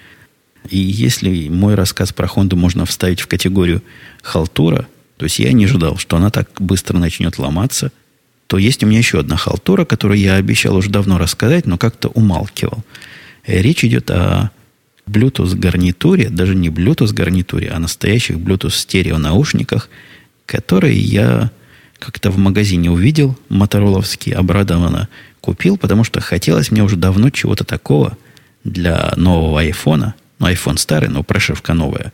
[0.69, 3.81] И если мой рассказ про Хонду можно вставить в категорию
[4.21, 4.87] халтура,
[5.17, 7.91] то есть я не ожидал, что она так быстро начнет ломаться,
[8.47, 12.09] то есть у меня еще одна халтура, которую я обещал уже давно рассказать, но как-то
[12.09, 12.83] умалкивал.
[13.45, 14.51] Речь идет о
[15.07, 19.89] Bluetooth гарнитуре, даже не Bluetooth гарнитуре, а настоящих Bluetooth стерео наушниках,
[20.45, 21.51] которые я
[21.99, 25.07] как-то в магазине увидел, мотороловский, обрадованно
[25.39, 28.17] купил, потому что хотелось мне уже давно чего-то такого
[28.63, 32.11] для нового айфона, ну, iPhone старый, но прошивка новая,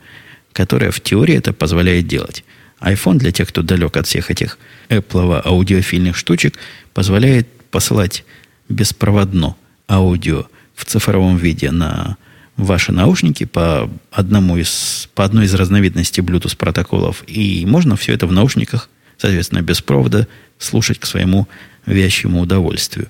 [0.52, 2.44] которая в теории это позволяет делать.
[2.80, 6.58] iPhone, для тех, кто далек от всех этих Apple аудиофильных штучек,
[6.94, 8.24] позволяет посылать
[8.68, 9.56] беспроводно
[9.88, 12.16] аудио в цифровом виде на
[12.58, 17.24] ваши наушники по, одному из, по одной из разновидностей Bluetooth протоколов.
[17.26, 20.26] И можно все это в наушниках соответственно, без провода
[20.58, 21.46] слушать к своему
[21.84, 23.08] вящему удовольствию.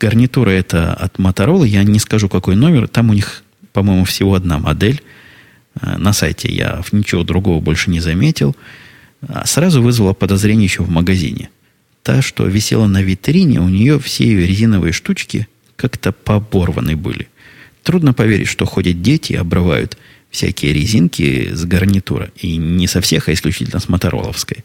[0.00, 4.58] Гарнитура это от Motorola, я не скажу какой номер, там у них, по-моему, всего одна
[4.58, 5.02] модель.
[5.80, 8.56] Э, на сайте я ничего другого больше не заметил.
[9.26, 11.48] А сразу вызвало подозрение еще в магазине.
[12.02, 17.28] Та, что висела на витрине, у нее все ее резиновые штучки как-то поборваны были.
[17.86, 19.96] Трудно поверить, что ходят дети и обрывают
[20.30, 22.32] всякие резинки с гарнитура.
[22.34, 24.64] И не со всех, а исключительно с мотороловской.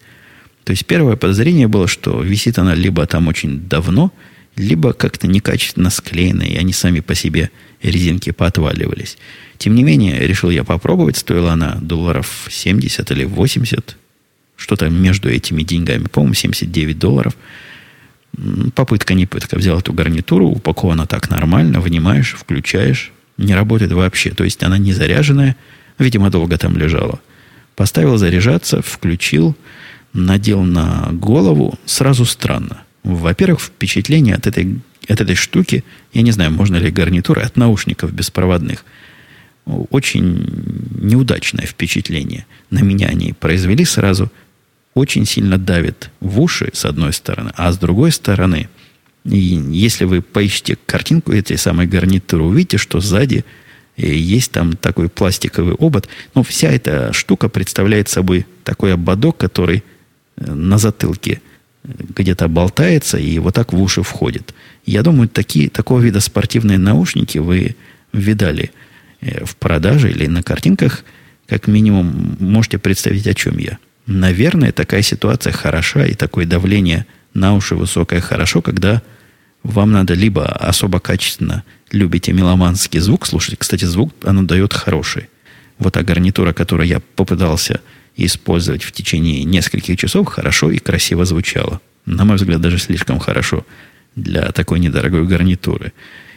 [0.64, 4.12] То есть первое подозрение было, что висит она либо там очень давно,
[4.56, 7.52] либо как-то некачественно склеена, и они сами по себе
[7.84, 9.20] резинки поотваливались.
[9.60, 11.18] Тем не менее, решил я попробовать.
[11.18, 13.98] Стоила она долларов 70 или 80.
[14.56, 16.06] Что-то между этими деньгами.
[16.06, 17.38] По-моему, 79 долларов.
[18.76, 19.58] Попытка не пытка.
[19.58, 23.12] Взял эту гарнитуру, упакована так нормально, вынимаешь, включаешь.
[23.38, 24.32] Не работает вообще.
[24.32, 25.56] То есть она не заряженная.
[26.00, 27.20] Видимо, долго там лежала.
[27.76, 29.56] Поставил заряжаться, включил–
[30.14, 32.84] надел на голову, сразу странно.
[33.04, 38.14] Во-первых, впечатление от этой, от этой штуки, я не знаю, можно ли гарнитуры от наушников
[38.14, 38.86] беспроводных,
[39.66, 42.46] очень неудачное впечатление.
[42.70, 44.32] На меня они произвели сразу.
[44.94, 48.70] Очень сильно давит в уши, с одной стороны, а с другой стороны,
[49.24, 53.46] и если вы поищете картинку этой самой гарнитуры, увидите, что сзади
[53.96, 56.10] э, есть там такой пластиковый обод.
[56.34, 59.84] Но вся эта штука представляет собой такой ободок, который
[60.36, 61.42] на затылке
[61.84, 64.54] где-то болтается и вот так в уши входит.
[64.86, 67.76] Я думаю, такие, такого вида спортивные наушники вы
[68.14, 68.72] видали
[69.22, 71.04] э, в продаже или на картинках,
[71.48, 73.78] как минимум можете представить, о чем я.
[74.06, 79.02] Наверное, такая ситуация хороша и такое давление на уши высокое хорошо, когда
[79.64, 83.60] вам надо либо особо качественно любите меломанский звук слушать.
[83.60, 85.30] Кстати, звук оно дает хороший.
[85.78, 87.82] Вот та гарнитура, которую я попытался
[88.16, 91.82] использовать в течение нескольких часов, хорошо и красиво звучало.
[92.06, 93.66] На мой взгляд, даже слишком хорошо
[94.16, 95.94] для такой недорогой гарнитуры.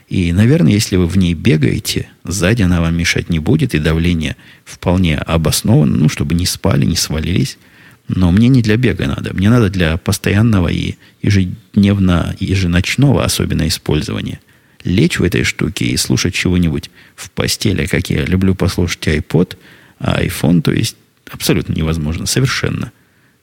[0.09, 4.37] И, наверное, если вы в ней бегаете, сзади она вам мешать не будет, и давление
[4.65, 7.59] вполне обосновано, ну, чтобы не спали, не свалились.
[8.09, 9.33] Но мне не для бега надо.
[9.33, 14.41] Мне надо для постоянного и ежедневно, еженочного особенно использования.
[14.85, 19.57] Лечь в этой штуке и слушать чего-нибудь в постели, как я люблю послушать iPod,
[19.99, 20.97] а iPhone, то есть
[21.31, 22.93] абсолютно невозможно, совершенно.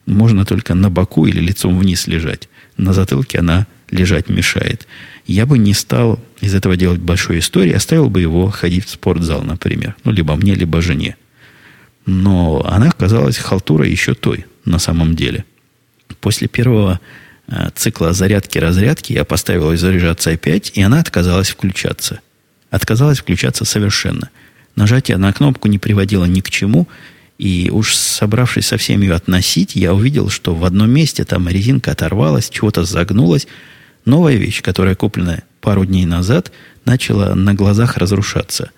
[0.06, 2.48] Можно только на боку или лицом вниз лежать.
[2.76, 4.86] На затылке она лежать мешает.
[5.26, 9.42] Я бы не стал из этого делать большой истории, оставил бы его ходить в спортзал,
[9.42, 9.94] например.
[10.02, 11.16] Ну, либо мне, либо жене.
[12.04, 15.44] Но она оказалась халтурой еще той, на самом деле.
[16.20, 17.00] После первого
[17.46, 22.18] э, цикла зарядки-разрядки я поставил ее заряжаться опять, и она отказалась включаться.
[22.70, 24.30] Отказалась включаться совершенно.
[24.74, 26.88] Нажатие на кнопку не приводило ни к чему,
[27.38, 32.50] и уж собравшись совсем ее относить, я увидел, что в одном месте там резинка оторвалась,
[32.50, 33.46] чего-то загнулась.
[34.04, 36.52] Новая вещь, которая куплена пару дней назад,
[36.84, 38.72] начала на глазах разрушаться.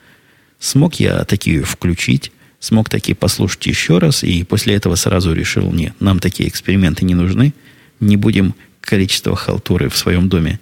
[0.60, 5.94] Смог я такие включить, смог такие послушать еще раз, и после этого сразу решил, нет,
[5.98, 7.52] нам такие эксперименты не нужны,
[7.98, 10.60] не будем количество халтуры в своем доме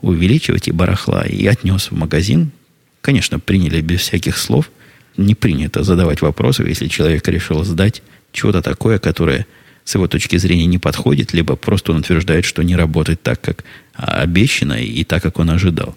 [0.00, 2.52] увеличивать и барахла, и отнес в магазин.
[3.00, 4.70] Конечно, приняли без всяких слов,
[5.16, 9.46] не принято задавать вопросы, если человек решил сдать чего-то такое, которое
[9.84, 13.64] с его точки зрения не подходит, либо просто он утверждает, что не работает так, как
[13.94, 15.96] обещано, и так, как он ожидал.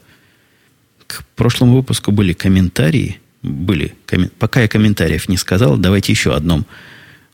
[1.08, 3.96] К прошлому выпуску были комментарии, были,
[4.40, 6.66] пока я комментариев не сказал, давайте еще одном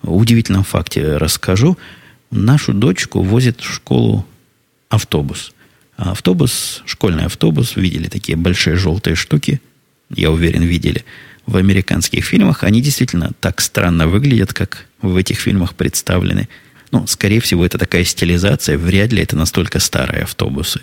[0.03, 1.77] удивительном факте расскажу.
[2.29, 4.25] Нашу дочку возит в школу
[4.89, 5.53] автобус.
[5.97, 9.61] А автобус, школьный автобус, видели такие большие желтые штуки,
[10.09, 11.05] я уверен, видели
[11.45, 12.63] в американских фильмах.
[12.63, 16.47] Они действительно так странно выглядят, как в этих фильмах представлены.
[16.91, 20.81] Ну, скорее всего, это такая стилизация, вряд ли это настолько старые автобусы.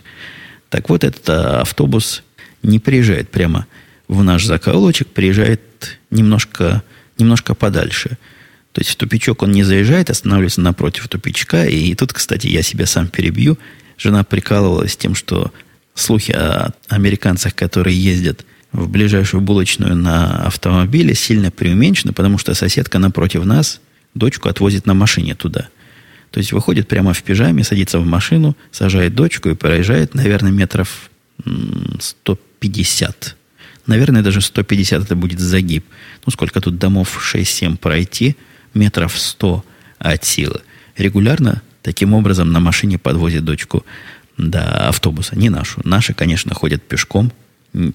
[0.68, 2.22] Так вот, этот а, автобус
[2.62, 3.66] не приезжает прямо
[4.08, 5.60] в наш закоулочек, приезжает
[6.10, 6.82] немножко,
[7.18, 8.18] немножко подальше.
[8.72, 11.64] То есть в тупичок он не заезжает, останавливается напротив тупичка.
[11.64, 13.58] И тут, кстати, я себя сам перебью.
[13.98, 15.52] Жена прикалывалась тем, что
[15.94, 22.98] слухи о американцах, которые ездят в ближайшую булочную на автомобиле, сильно преуменьшены, потому что соседка
[22.98, 23.80] напротив нас
[24.14, 25.68] дочку отвозит на машине туда.
[26.30, 31.10] То есть выходит прямо в пижаме, садится в машину, сажает дочку и проезжает, наверное, метров
[31.98, 33.36] 150.
[33.86, 35.84] Наверное, даже 150 это будет загиб.
[36.24, 38.36] Ну, сколько тут домов 6-7 пройти,
[38.74, 39.64] метров 100
[39.98, 40.60] от силы.
[40.96, 43.84] Регулярно таким образом на машине подвозит дочку
[44.36, 45.36] до автобуса.
[45.36, 45.80] Не нашу.
[45.84, 47.32] Наши, конечно, ходят пешком.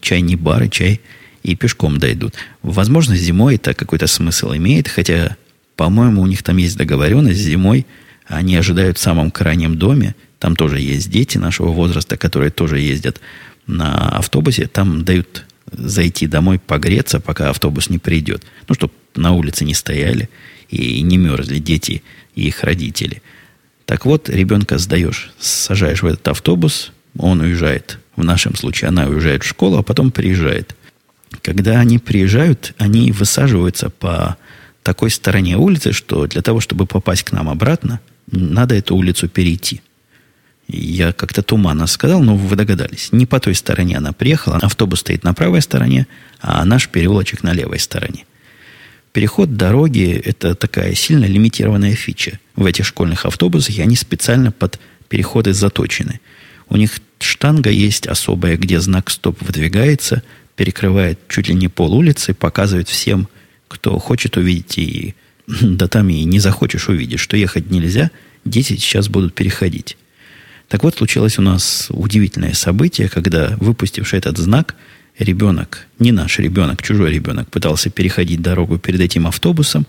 [0.01, 1.01] Чай не бары, чай
[1.43, 2.33] и пешком дойдут.
[2.63, 5.38] Возможно, зимой это какой-то смысл имеет, хотя,
[5.75, 7.85] по-моему, у них там есть договоренность зимой.
[8.25, 10.15] Они ожидают в самом крайнем доме.
[10.39, 13.21] Там тоже есть дети нашего возраста, которые тоже ездят
[13.67, 14.67] на автобусе.
[14.67, 18.43] Там дают зайти домой погреться, пока автобус не придет.
[18.67, 20.29] Ну, чтобы на улице не стояли
[20.69, 22.01] и не мерзли дети
[22.35, 23.21] и их родители.
[23.85, 29.43] Так вот, ребенка сдаешь, сажаешь в этот автобус, он уезжает, в нашем случае она уезжает
[29.43, 30.75] в школу, а потом приезжает.
[31.41, 34.38] Когда они приезжают, они высаживаются по
[34.84, 37.99] такой стороне улицы, что для того, чтобы попасть к нам обратно,
[38.32, 39.82] надо эту улицу перейти.
[40.67, 43.10] Я как-то туманно сказал, но вы догадались.
[43.12, 46.08] Не по той стороне она приехала, автобус стоит на правой стороне,
[46.39, 48.25] а наш переулочек на левой стороне.
[49.12, 54.80] Переход дороги– это такая сильно лимитированная фича в этих школьных автобусах, и они специально под
[55.08, 56.19] переходы заточены.
[56.67, 60.23] У них штанга есть особая, где знак «стоп» выдвигается,
[60.56, 63.28] перекрывает чуть ли не пол улицы, показывает всем,
[63.67, 65.15] кто хочет увидеть, и
[65.47, 68.12] да там и не захочешь увидеть, что ехать нельзя,
[68.45, 69.97] дети сейчас будут переходить.
[70.67, 74.75] Так вот, случилось у нас удивительное событие, когда, выпустивший этот знак–
[75.19, 79.88] ребенок, не наш ребенок, чужой ребенок, пытался переходить дорогу перед этим автобусом,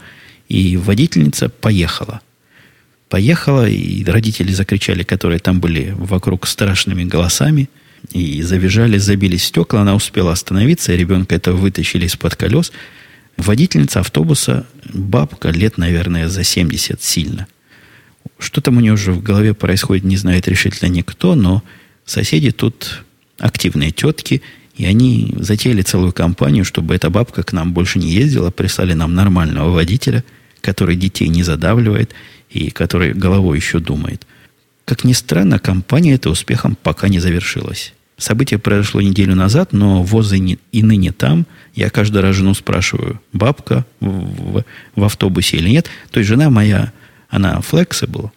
[0.49, 2.21] и водительница поехала.
[3.09, 7.69] Поехала, и родители закричали, которые там были вокруг страшными голосами,
[8.12, 9.83] и завизжали, забили стекла.
[9.83, 12.73] Она успела остановиться, и ребенка это вытащили из-под колес.
[13.37, 17.47] Водительница автобуса, бабка, лет, наверное, за 70 сильно.
[18.38, 21.62] Что там у нее уже в голове происходит, не знает решительно никто, но
[22.05, 23.05] соседи тут
[23.38, 24.42] активные тетки,
[24.77, 29.14] и они затеяли целую кампанию, чтобы эта бабка к нам больше не ездила, прислали нам
[29.14, 30.25] нормального водителя,
[30.61, 32.12] который детей не задавливает
[32.51, 34.27] и который головой еще думает.
[34.85, 37.93] Как ни странно, кампания эта успехом пока не завершилась.
[38.19, 41.47] Событие произошло неделю назад, но воз и, и ныне там.
[41.75, 45.91] Я каждый раз жену спрашиваю, бабка в, в, в автобусе или нет.
[46.11, 46.93] То есть жена моя,
[47.29, 48.31] она flexible,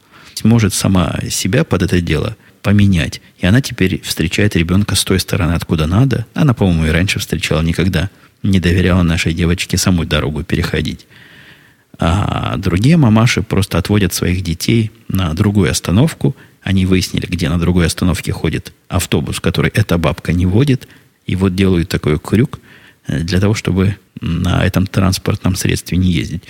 [0.43, 3.21] может сама себя под это дело– поменять.
[3.39, 6.25] И она теперь встречает ребенка с той стороны, откуда надо.
[6.33, 8.09] Она, по-моему, и раньше встречала, никогда
[8.43, 11.07] не доверяла нашей девочке самой дорогу переходить.
[11.99, 16.35] А другие мамаши просто отводят своих детей на другую остановку.
[16.63, 20.87] Они выяснили, где на другой остановке ходит автобус, который эта бабка не водит.
[21.25, 22.59] И вот делают такой крюк
[23.07, 26.43] э, для того, чтобы на этом транспортном средстве не ездить.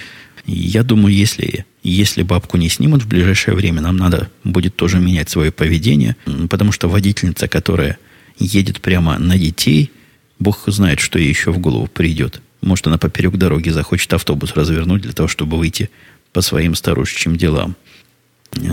[0.46, 5.30] Я думаю, если, если бабку не снимут в ближайшее время, нам надо будет тоже менять
[5.30, 6.16] свое поведение,
[6.50, 7.98] потому что водительница, которая
[8.40, 9.92] едет прямо на детей,
[10.40, 12.42] бог знает, что ей еще в голову придет.
[12.62, 15.90] Может, она поперек дороги захочет автобус развернуть для того, чтобы выйти
[16.34, 17.76] по своим старушечьим делам.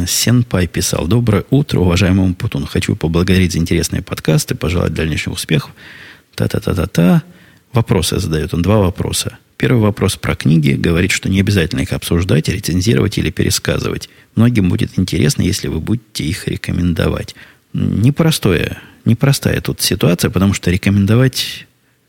[0.07, 1.07] Сенпай писал.
[1.07, 2.67] Доброе утро, уважаемому Путун.
[2.67, 5.73] Хочу поблагодарить за интересные подкасты, пожелать дальнейших успехов.
[6.35, 7.23] Та-та-та-та-та.
[7.73, 9.39] Вопросы задает он, два вопроса.
[9.57, 14.09] Первый вопрос про книги говорит, что не обязательно их обсуждать, рецензировать или пересказывать.
[14.35, 17.35] Многим будет интересно, если вы будете их рекомендовать.
[17.73, 21.67] Непростое, непростая тут ситуация, потому что рекомендовать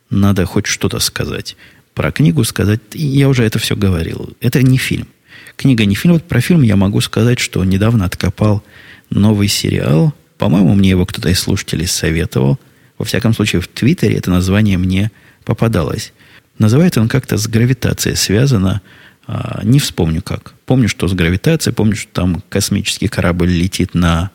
[0.09, 1.55] надо хоть что-то сказать.
[1.93, 4.35] Про книгу сказать, я уже это все говорил.
[4.39, 5.07] Это не фильм.
[5.55, 6.13] Книга не фильм.
[6.15, 8.63] Вот про фильм я могу сказать, что недавно откопал
[9.09, 10.13] новый сериал.
[10.37, 12.59] По-моему, мне его кто-то из слушателей советовал.
[12.97, 15.11] Во всяком случае, в Твиттере это название мне
[15.43, 16.13] попадалось.
[16.59, 18.81] Называется он как-то с гравитацией связано.
[19.25, 20.53] А, не вспомню как.
[20.65, 24.31] Помню, что с гравитацией, помню, что там космический корабль летит на,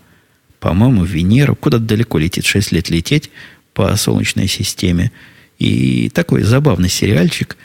[0.61, 1.57] по-моему, Венеру.
[1.57, 3.31] Куда-то далеко летит, 6 лет лететь
[3.75, 5.13] по Солнечной системе.
[5.63, 7.57] И такой забавный сериальчик.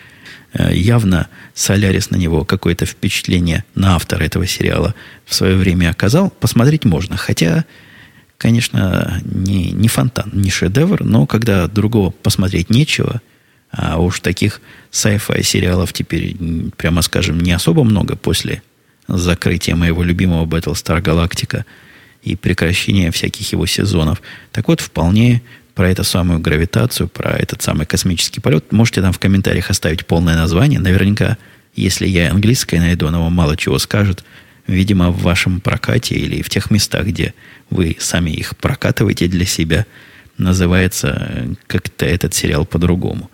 [0.53, 4.93] Э, явно Солярис на него какое-то впечатление на автора этого сериала
[5.25, 6.29] в свое время оказал.
[6.29, 7.17] Посмотреть можно.
[7.17, 7.65] Хотя,
[8.37, 13.21] конечно, не, не фонтан, не шедевр, но когда другого посмотреть нечего–
[13.71, 16.35] а уж таких sci-fi сериалов теперь,
[16.77, 18.61] прямо скажем, не особо много после
[19.07, 21.65] закрытия моего любимого Battlestar Galactica
[22.23, 24.21] и прекращения всяких его сезонов.
[24.51, 25.41] Так вот, вполне
[25.77, 28.71] про эту самую гравитацию, про этот самый космический полет.
[28.71, 30.79] Можете там в комментариях оставить полное название.
[30.79, 31.37] Наверняка,
[31.75, 34.23] если я английское найду, оно вам мало чего скажет.
[34.65, 37.35] Видимо, в вашем прокате или в тех местах, где
[37.69, 39.85] вы сами их прокатываете для себя,
[40.39, 43.29] называется как-то этот сериал по-другому.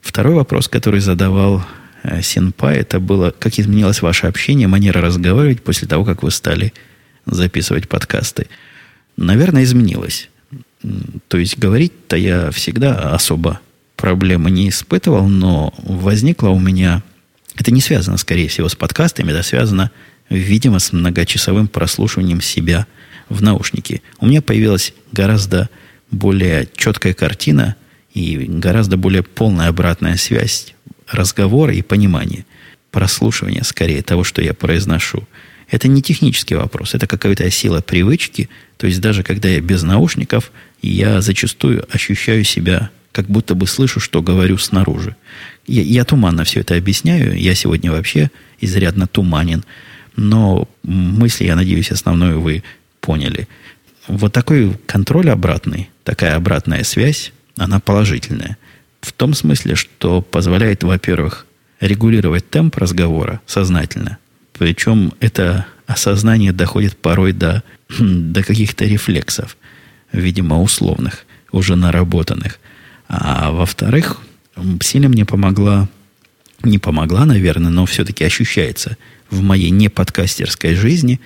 [0.00, 1.66] Второй вопрос, который задавал
[2.04, 6.72] э, Синпа, это было, как изменилось ваше общение, манера разговаривать после того, как вы стали
[7.26, 8.46] записывать подкасты.
[9.16, 10.28] Наверное, изменилось.
[11.28, 13.60] То есть говорить-то я всегда особо
[13.96, 17.02] проблемы не испытывал, но возникло у меня...
[17.56, 19.92] Это не связано, скорее всего, с подкастами, это связано,
[20.28, 22.86] видимо, с многочасовым прослушиванием себя
[23.28, 24.02] в наушнике.
[24.18, 25.70] У меня появилась гораздо
[26.10, 27.76] более четкая картина
[28.12, 30.74] и гораздо более полная обратная связь
[31.08, 32.44] разговора и понимания,
[32.90, 35.24] прослушивания скорее того, что я произношу.
[35.74, 38.48] Это не технический вопрос, это какая-то сила привычки.
[38.76, 40.52] То есть даже когда я без наушников,
[40.82, 45.16] я зачастую ощущаю себя, как будто бы слышу, что говорю снаружи.
[45.66, 47.36] Я, я туманно все это объясняю.
[47.36, 49.64] Я сегодня вообще изрядно туманен.
[50.14, 52.62] Но мысли, я надеюсь, основную вы
[53.00, 53.48] поняли.
[54.06, 58.58] Вот такой контроль обратный, такая обратная связь, она положительная.
[59.00, 61.46] В том смысле, что позволяет, во-первых,
[61.80, 64.18] регулировать темп разговора сознательно.
[64.58, 67.62] Причем это осознание доходит порой до,
[67.98, 69.56] до каких-то рефлексов,
[70.12, 72.58] видимо, условных, уже наработанных.
[73.08, 74.20] А во-вторых,
[74.80, 75.88] сильно мне помогла,
[76.62, 78.96] не помогла, наверное, но все-таки ощущается
[79.30, 81.20] в моей неподкастерской жизни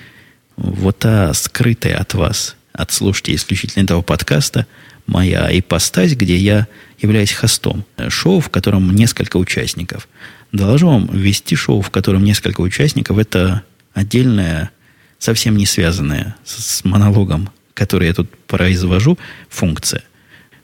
[0.56, 4.66] вот та скрытая от вас, от слушателей исключительно этого подкаста–
[5.08, 6.68] моя ипостась, где я
[7.00, 7.84] являюсь хостом.
[8.08, 10.06] Шоу, в котором несколько участников.
[10.52, 14.70] Доложу вам, вести шоу, в котором несколько участников, это отдельная,
[15.18, 19.18] совсем не связанная с, монологом, который я тут произвожу,
[19.50, 20.02] функция.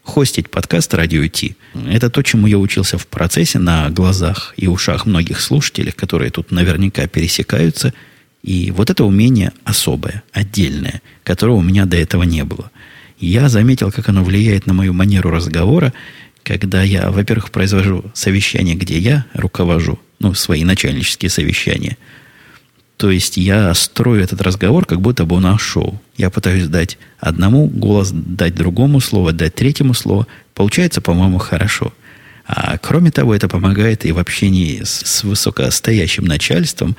[0.03, 1.57] Хостить подкаст «Радио Ти»–
[1.89, 6.51] это то, чему я учился в процессе на глазах и ушах многих слушателей, которые тут
[6.51, 7.93] наверняка пересекаются.
[8.43, 12.71] И вот это умение особое, отдельное, которого у меня до этого не было–
[13.19, 15.93] я заметил, как оно влияет на мою манеру разговора,
[16.45, 21.97] когда я, во-первых, произвожу совещание, где я руковожу, ну, свои начальнические совещания.
[22.97, 26.01] То есть я строю этот разговор, как будто бы у нас шоу.
[26.17, 30.27] Я пытаюсь дать одному голос, дать другому слово, дать третьему слово.
[30.55, 31.93] Получается, по-моему, хорошо.
[32.47, 36.97] А кроме того, это помогает и в общении с, с высокостоящим начальством.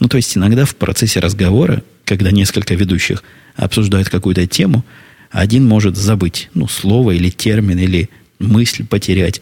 [0.00, 3.22] Ну, то есть иногда в процессе разговора, когда несколько ведущих
[3.56, 4.84] обсуждают какую-то тему–
[5.30, 8.08] один может забыть ну, слово или термин, или
[8.38, 9.40] мысль потерять.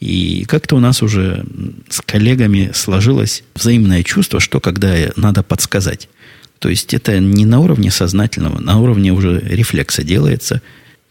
[0.00, 1.44] И как-то у нас уже
[1.88, 6.08] с коллегами сложилось взаимное чувство, что когда надо подсказать.
[6.58, 10.62] То есть это не на уровне сознательного, на уровне уже рефлекса делается.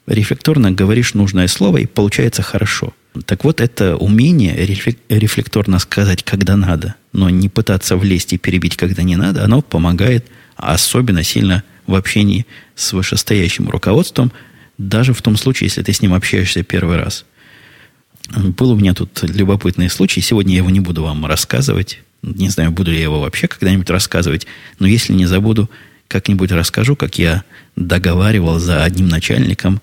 [0.07, 2.93] Рефлекторно говоришь нужное слово, и получается хорошо.
[3.25, 4.55] Так вот, это умение
[5.09, 10.25] рефлекторно сказать, когда надо, но не пытаться влезть и перебить, когда не надо, оно помогает
[10.55, 14.31] особенно сильно в общении с вышестоящим руководством,
[14.79, 17.25] даже в том случае, если ты с ним общаешься первый раз.
[18.35, 20.21] Был у меня тут любопытный случай.
[20.21, 21.99] Сегодня я его не буду вам рассказывать.
[22.21, 24.47] Не знаю, буду ли я его вообще когда-нибудь рассказывать.
[24.79, 25.69] Но если не забуду,
[26.07, 27.43] как-нибудь расскажу, как я
[27.75, 29.81] договаривал за одним начальником,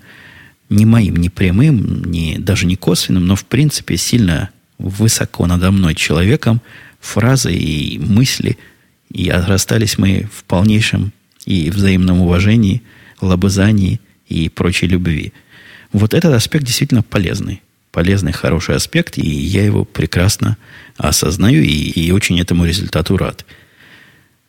[0.71, 5.95] не моим, не прямым, не, даже не косвенным, но в принципе сильно высоко надо мной
[5.95, 6.63] человеком,
[7.01, 8.57] фразы и мысли.
[9.13, 11.13] И расстались мы в полнейшем
[11.45, 12.83] и взаимном уважении,
[13.21, 15.33] лобызании и прочей любви.
[15.93, 17.63] Вот этот аспект действительно полезный.
[17.93, 20.57] Полезный, хороший аспект, и я его прекрасно
[20.97, 23.47] осознаю и, и очень этому результату рад.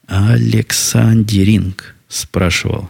[0.08, 2.90] Александринг спрашивал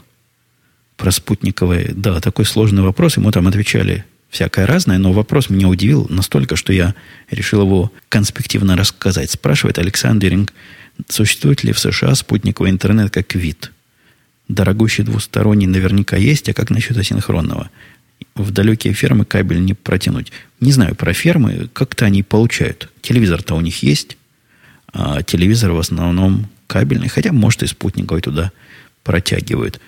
[0.96, 1.94] про спутниковые.
[1.96, 3.18] Да, такой сложный вопрос.
[3.18, 6.96] Ему там отвечали всякое разное, но вопрос меня удивил настолько, что я
[7.30, 9.32] решил его конспективно рассказать.
[9.32, 10.54] Спрашивает Александр Ринг,
[11.08, 13.72] существует ли в США спутниковый интернет как вид?
[14.48, 17.70] Дорогущий двусторонний наверняка есть, а как насчет асинхронного?
[18.36, 20.32] В далекие фермы кабель не протянуть.
[20.60, 22.90] Не знаю про фермы, как-то они получают.
[23.02, 24.18] Телевизор-то у них есть,
[24.94, 28.52] А телевизор в основном кабельный, хотя, может, и спутниковый туда
[29.04, 29.80] протягивают.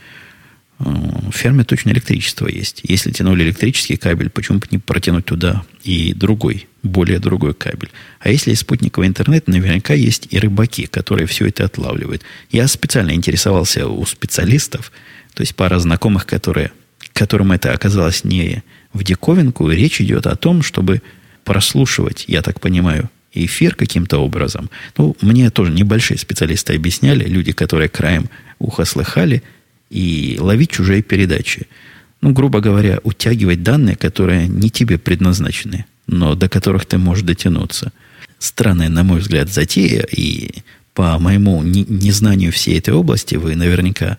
[0.79, 2.79] В ферме точно электричество есть.
[2.83, 7.91] Если тянули электрический кабель, почему бы не протянуть туда и другой, более другой кабель?
[8.21, 12.23] А если спутниковый интернет, наверняка есть и рыбаки, которые все это отлавливают.
[12.49, 14.93] Я специально интересовался у специалистов,
[15.33, 16.71] то есть пара знакомых, которые,
[17.11, 18.63] которым это оказалось не
[18.93, 21.01] в диковинку, речь идет о том, чтобы
[21.43, 24.69] прослушивать, я так понимаю, эфир каким-то образом.
[24.97, 29.43] Ну, мне тоже небольшие специалисты объясняли, люди, которые краем уха слыхали–
[29.89, 31.67] и ловить чужие передачи.
[32.21, 37.91] Ну, грубо говоря, утягивать данные, которые не тебе предназначены, но до которых ты можешь дотянуться.
[38.39, 40.63] Странная, на мой взгляд, затея, и
[40.93, 44.17] по моему незнанию всей этой области вы наверняка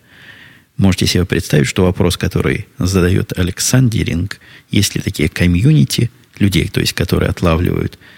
[0.76, 4.40] можете себе представить, что вопрос, который задает Александринг,
[4.70, 7.98] есть ли такие комьюнити людей, то есть которые отлавливают–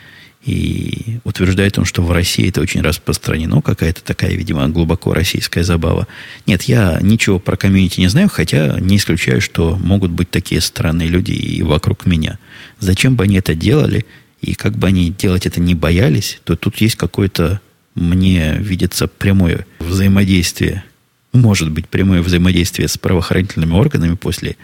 [0.44, 6.08] и утверждает он, что в России это очень распространено, какая-то такая, видимо, глубоко российская забава.
[6.46, 11.08] Нет, я ничего про комьюнити не знаю, хотя не исключаю, что могут быть такие странные
[11.08, 12.38] люди и вокруг меня.
[12.80, 14.04] Зачем бы они это делали,
[14.40, 17.60] и как бы они делать это не боялись, то тут есть какое-то,
[17.94, 20.82] мне видится, прямое взаимодействие,
[21.32, 24.56] может быть, прямое взаимодействие с правоохранительными органами после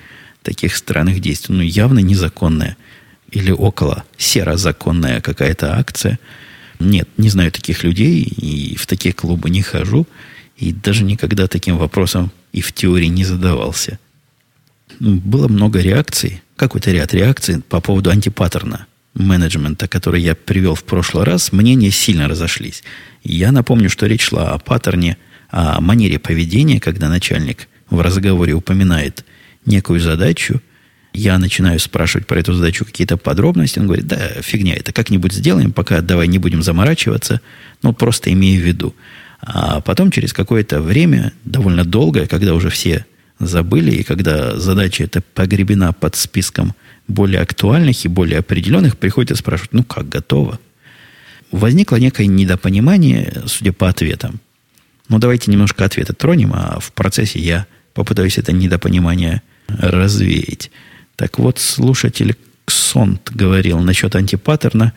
[0.43, 2.77] таких странных действий, но явно незаконное–
[3.31, 6.19] или около серо-законная какая-то акция.
[6.81, 10.07] Нет, не знаю таких людей, и в такие клубы не хожу,
[10.57, 13.99] и даже никогда таким вопросом и в теории не задавался.
[15.01, 20.85] Ну, было много реакций, какой-то ряд реакций по поводу антипаттерна менеджмента, который я привел в
[20.85, 22.83] прошлый раз, мнения сильно разошлись.
[23.25, 25.17] Я напомню, что речь шла о паттерне,
[25.51, 29.25] о манере поведения, когда начальник в разговоре упоминает
[29.65, 30.61] некую задачу,
[31.19, 33.79] я начинаю спрашивать про эту задачу какие-то подробности.
[33.79, 37.41] Он говорит, да, фигня, это как-нибудь сделаем, пока давай не будем заморачиваться,
[37.83, 38.95] но просто имею в виду.
[39.41, 43.05] А потом через какое-то время, довольно долгое, когда уже все
[43.39, 46.75] забыли, и когда задача эта погребена под списком
[47.07, 50.59] более актуальных и более определенных, приходится спрашивать, ну как, готово?
[51.51, 54.41] Возникло некое недопонимание, судя по ответам.
[55.09, 60.71] Ну, давайте немножко ответы тронем, а в процессе я попытаюсь это недопонимание развеять.
[61.19, 64.93] Так вот, слушатель Ксонт говорил насчет антипаттерна,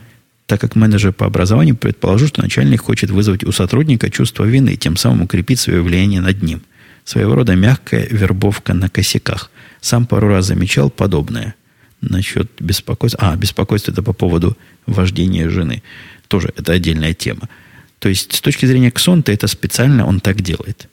[0.45, 4.97] так как менеджер по образованию предположил, что начальник хочет вызвать у сотрудника чувство вины, тем
[4.97, 6.61] самым укрепить свое влияние над ним.
[7.05, 9.49] Своего рода мягкая вербовка на косяках.
[9.81, 11.55] Сам пару раз замечал подобное.
[12.01, 13.19] Насчет беспокойства.
[13.31, 14.55] А, беспокойство это по поводу
[14.85, 15.81] вождения жены.
[16.27, 17.49] Тоже это отдельная тема.
[17.97, 20.87] То есть, с точки зрения Ксонта, это специально он так делает.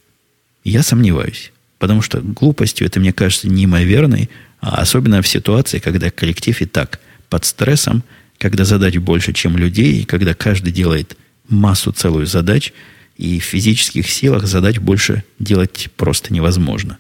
[0.65, 1.53] Я сомневаюсь.
[1.79, 7.45] Потому что глупостью это, мне кажется, неимоверной особенно в ситуации, когда коллектив и так под
[7.45, 8.03] стрессом,
[8.39, 11.17] когда задач больше, чем людей, и когда каждый делает
[11.49, 12.73] массу целую задач,
[13.17, 16.99] и в физических силах задач больше делать просто невозможно.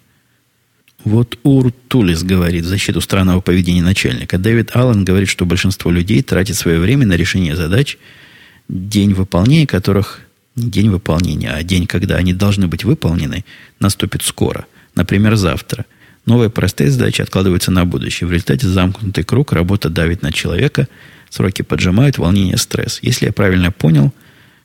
[1.04, 4.36] Вот Ур Тулис говорит в защиту странного поведения начальника.
[4.36, 7.98] Дэвид Аллен говорит, что большинство людей тратит свое время на решение задач,
[8.68, 10.20] день выполнения которых
[10.56, 13.44] не день выполнения, а день, когда они должны быть выполнены,
[13.78, 14.66] наступит скоро.
[14.96, 15.86] Например, завтра–
[16.28, 18.28] Новые простые задачи откладываются на будущее.
[18.28, 20.86] В результате замкнутый круг, работа давит на человека,
[21.30, 22.98] сроки поджимают, волнение, стресс.
[23.00, 24.12] Если я правильно понял,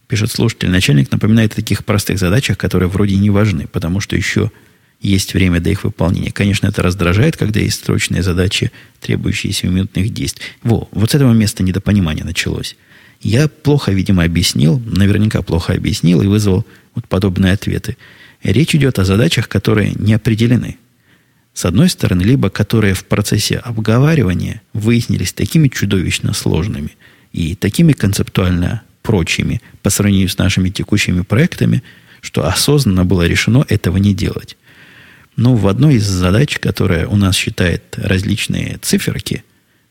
[0.10, 4.52] пишет слушатель, начальник напоминает о таких простых задачах, которые вроде не важны, потому что еще
[5.00, 6.34] есть время до их выполнения.
[6.34, 10.44] Конечно, это раздражает, когда есть срочные задачи, требующие сиюминутных действий.
[10.64, 12.76] Во, вот с этого места недопонимание началось.
[13.22, 17.96] Я плохо, видимо, объяснил, наверняка плохо объяснил и вызвал вот подобные ответы.
[18.44, 20.76] Речь идет о задачах, которые не определены.
[21.54, 26.98] С одной стороны, либо которые в процессе обговаривания выяснились такими чудовищно сложными
[27.32, 31.84] и такими концептуально прочими по сравнению с нашими текущими проектами,
[32.22, 34.58] что осознанно было решено этого не делать.
[35.36, 39.44] Но в одной из задач, которая у нас считает различные циферки,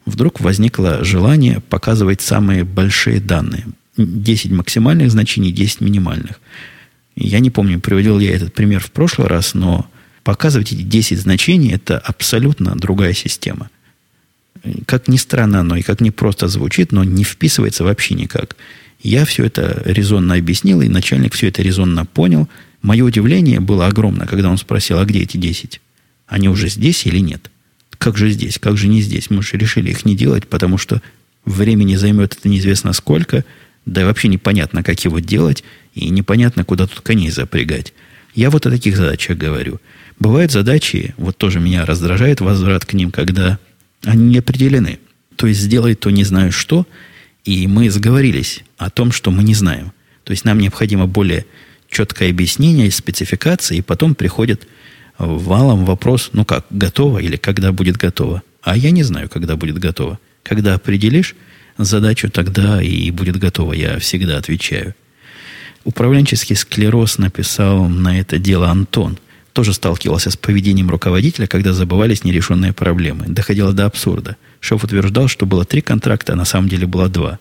[0.06, 3.66] вдруг возникло желание показывать самые большие данные.
[3.96, 6.40] 10 максимальных значений, 10 минимальных.
[7.14, 9.86] Я не помню, приводил я этот пример в прошлый раз, но
[10.24, 13.70] Показывать эти 10 значений– это абсолютно другая система.
[14.86, 18.56] Как ни странно оно и как ни просто звучит, но не вписывается вообще никак.
[19.02, 22.48] Я все это резонно объяснил, и начальник все это резонно понял.
[22.82, 25.80] Мое удивление было огромно, когда он спросил, а где эти 10?
[26.28, 27.50] Они уже здесь или нет?
[27.98, 28.58] Как же здесь?
[28.60, 29.28] Как же не здесь?
[29.30, 31.02] Мы же решили их не делать, потому что
[31.44, 33.44] времени займет это неизвестно сколько,
[33.86, 35.64] да и вообще непонятно, как его делать,
[35.94, 37.92] и непонятно, куда тут коней запрягать.
[38.34, 39.80] Я вот о таких задачах говорю–
[40.22, 43.58] Бывают задачи, вот тоже меня раздражает возврат к ним, когда
[44.04, 45.00] они не определены.
[45.34, 46.86] То есть сделай то не знаю что,
[47.44, 49.90] и мы сговорились о том, что мы не знаем.
[50.22, 51.44] То есть нам необходимо более
[51.90, 54.68] четкое объяснение, спецификации, и потом приходит
[55.18, 58.42] валом вопрос, ну как, готово или когда будет готово.
[58.62, 60.20] А я не знаю, когда будет готово.
[60.44, 61.34] Когда определишь
[61.78, 64.94] задачу, тогда и будет готово, я всегда отвечаю.
[65.84, 69.18] Управленческий склероз написал на это дело Антон.
[69.52, 73.26] Тоже сталкивался с поведением руководителя, когда забывались нерешенные проблемы.
[73.26, 74.36] Доходило до абсурда.
[74.60, 77.38] Шеф утверждал, что было три контракта, а на самом деле было два.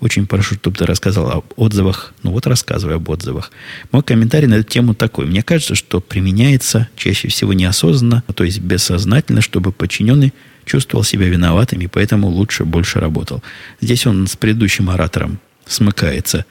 [0.00, 2.14] Очень прошу, чтобы ты рассказал об отзывах.
[2.22, 3.50] Ну вот рассказывай об отзывах.
[3.92, 5.26] Мой комментарий на эту тему такой.
[5.26, 10.32] Мне кажется, что применяется чаще всего неосознанно, то есть бессознательно, чтобы подчиненный
[10.64, 13.42] чувствовал себя виноватым и поэтому лучше больше работал.
[13.80, 16.44] Здесь он с предыдущим оратором смыкается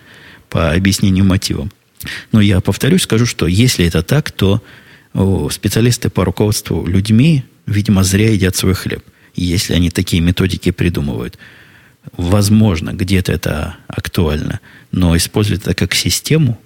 [0.53, 1.71] по объяснению мотивам.
[2.31, 4.63] Но я повторюсь, скажу, что если это так, то
[5.49, 11.39] специалисты по руководству людьми, видимо, зря едят свой хлеб, если они такие методики придумывают.
[12.17, 14.59] Возможно, где-то это актуально,
[14.91, 16.59] но использовать это как систему,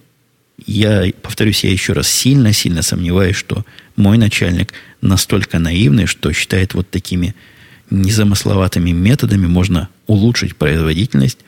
[0.65, 3.63] я, повторюсь, я еще раз сильно-сильно сомневаюсь, что
[3.95, 7.35] мой начальник настолько наивный, что считает вот такими
[7.89, 11.39] незамысловатыми методами можно улучшить производительность.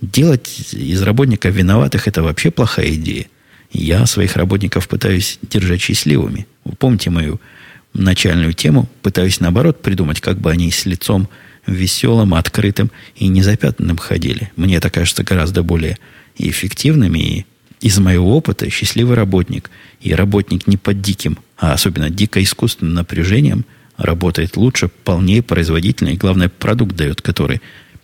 [0.00, 3.26] Делать из работников виноватых– это вообще плохая идея.
[3.70, 6.46] Я своих работников пытаюсь держать счастливыми.
[6.64, 7.40] Вы помните мою
[7.92, 8.88] начальную тему?
[9.02, 11.28] Пытаюсь, наоборот, придумать, как бы они с лицом
[11.66, 14.50] веселым, открытым и незапятнанным ходили.
[14.56, 15.98] Мне это кажется гораздо более
[16.36, 17.44] эффективным и
[17.80, 19.70] из моего опыта счастливый работник
[20.00, 23.64] и работник не под диким, а особенно дико искусственным напряжением
[23.96, 27.60] работает лучше, полнее, производительно и, главное, продукт дает, который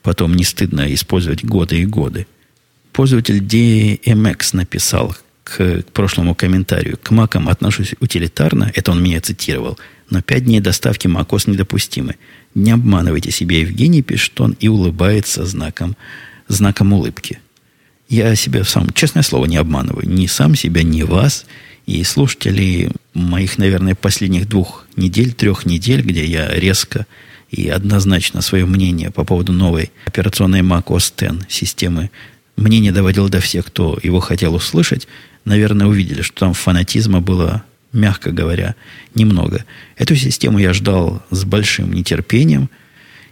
[0.07, 2.29] потом не стыдно использовать годы и годы.
[2.93, 6.97] Пользователь DMX написал к, к прошлому комментарию.
[7.03, 12.15] К макам отношусь утилитарно, это он меня цитировал, но пять дней доставки macOS недопустимы.
[12.55, 15.97] Не обманывайте себя, Евгений, пишет он и улыбается знаком,
[16.47, 17.41] знаком улыбки.
[18.09, 20.09] Я себя сам, честное слово, не обманываю.
[20.09, 21.47] Ни сам себя, ни вас.
[21.87, 27.07] И слушателей моих, наверное, последних двух недель, трех недель, где я резко
[27.51, 32.11] и однозначно свое мнение по поводу новой операционной Mac OS X системы
[32.57, 35.07] мнение доводил до всех, кто его хотел услышать,
[35.45, 38.75] наверное, увидели, что там фанатизма было, мягко говоря,
[39.15, 39.65] немного.
[39.97, 42.71] Эту систему я ждал с большим нетерпением–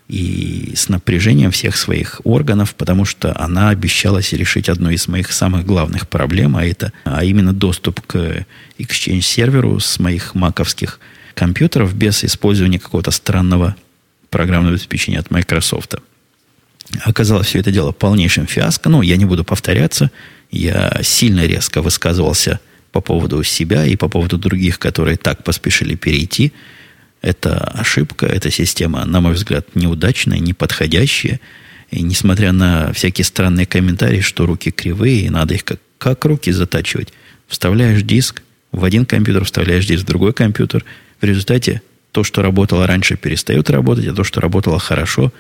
[0.09, 5.65] и с напряжением всех своих органов, потому что она обещалась решить одну из моих самых
[5.65, 8.45] главных проблем, а это а именно доступ к
[8.79, 11.01] Exchange серверу с моих маковских
[11.35, 13.77] компьютеров без использования какого-то странного
[14.35, 15.95] программного обеспечения от Microsoft.
[17.05, 18.91] Оказалось все это дело полнейшим фиаско.
[18.91, 20.11] но я не буду повторяться.
[20.51, 22.61] Я сильно резко высказывался
[22.93, 26.53] по поводу себя и по поводу других, которые так поспешили перейти–
[27.25, 31.41] это ошибка, эта система, на мой взгляд, неудачная, неподходящая.
[31.91, 36.53] И несмотря на всякие странные комментарии, что руки кривые, и надо их как, как руки
[36.53, 37.15] затачивать.
[37.49, 40.85] Вставляешь диск, в один компьютер вставляешь диск в другой компьютер.
[41.19, 41.81] В результате
[42.15, 45.33] то, что работало раньше, перестает работать, а то, что работало хорошо,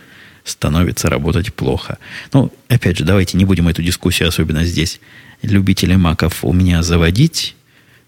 [0.44, 1.96] становится работать плохо.
[2.34, 5.00] Ну, опять же, давайте не будем эту дискуссию, особенно здесь,
[5.40, 7.56] любители маков, у меня заводить.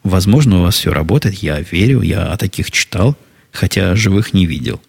[0.02, 3.16] Возможно, у вас все работает, я верю, я о таких читал–
[3.56, 4.80] хотя живых не видел.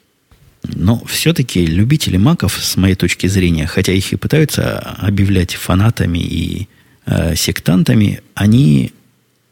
[0.64, 6.68] Но все-таки любители маков, с моей точки зрения, хотя их и пытаются объявлять фанатами и
[7.06, 8.92] э, сектантами, они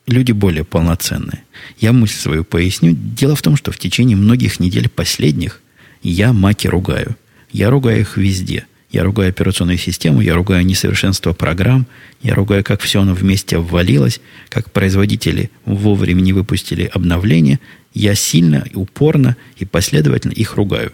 [0.08, 1.44] люди более полноценные.
[1.80, 2.96] Я мысль свою поясню.
[2.96, 5.62] Дело в том, что в течение многих недель последних
[6.04, 7.16] я маки ругаю.
[7.52, 8.66] Я ругаю их везде.
[8.92, 11.86] Я ругаю операционную систему, я ругаю несовершенство программ,
[12.22, 17.60] я ругаю, как все оно вместе обвалилось, как производители вовремя не выпустили обновления,
[17.94, 20.94] я сильно, упорно и последовательно их ругаю.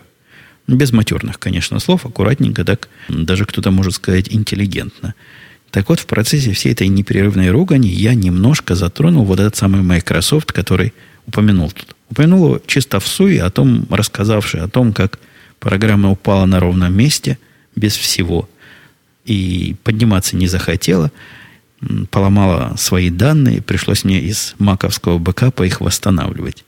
[0.66, 5.14] Без матерных, конечно, слов, аккуратненько, так даже кто-то может сказать интеллигентно.
[5.72, 10.52] Так вот, в процессе всей этой непрерывной ругани я немножко затронул вот этот самый Microsoft,
[10.52, 10.94] который
[11.26, 11.96] упомянул тут.
[12.10, 15.20] Упомянул его чисто в суе, о том, рассказавший о том, как
[15.60, 17.38] программа упала на ровном месте,
[17.76, 18.50] без всего,
[19.26, 21.10] и подниматься не захотела,
[22.10, 26.66] поломала свои данные, пришлось мне из маковского бэкапа их восстанавливать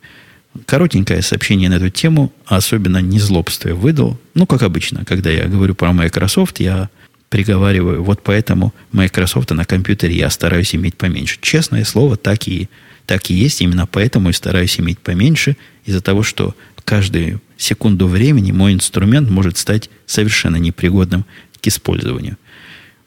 [0.66, 4.20] коротенькое сообщение на эту тему, особенно не злобствие, выдал.
[4.34, 6.89] Ну, как обычно, когда я говорю про Microsoft, я
[7.34, 11.39] приговариваю, вот поэтому Microsoft на компьютере я стараюсь иметь поменьше.
[11.41, 12.69] Честное слово, так и,
[13.07, 13.59] так и есть.
[13.61, 16.55] Именно поэтому и стараюсь иметь поменьше, из-за того, что
[16.86, 21.25] каждую секунду времени мой инструмент может стать совершенно непригодным
[21.59, 22.38] к использованию.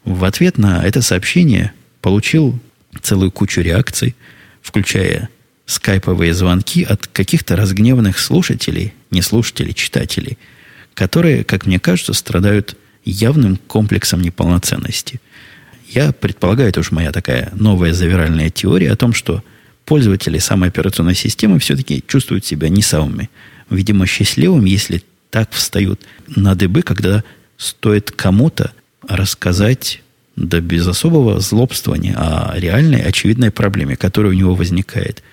[0.03, 1.71] В ответ на это сообщение
[2.01, 2.59] получил
[3.01, 4.13] целую кучу реакций,
[4.61, 5.29] включая
[5.65, 10.37] скайповые звонки от каких-то разгневанных слушателей, не слушателей, читателей,
[10.95, 12.75] которые, как мне кажется, страдают
[13.09, 15.21] явным комплексом неполноценности.
[15.87, 19.43] Я предполагаю, это уж моя такая новая завиральная теория о том, что
[19.85, 23.29] пользователи самой операционной системы все-таки чувствуют себя не самыми,
[23.69, 27.23] видимо, счастливым, если так встают на дыбы, когда
[27.57, 28.73] стоит кому-то
[29.07, 30.01] рассказать,
[30.35, 35.23] да без особого злобствования, о реальной, очевидной проблеме, которая у него возникает.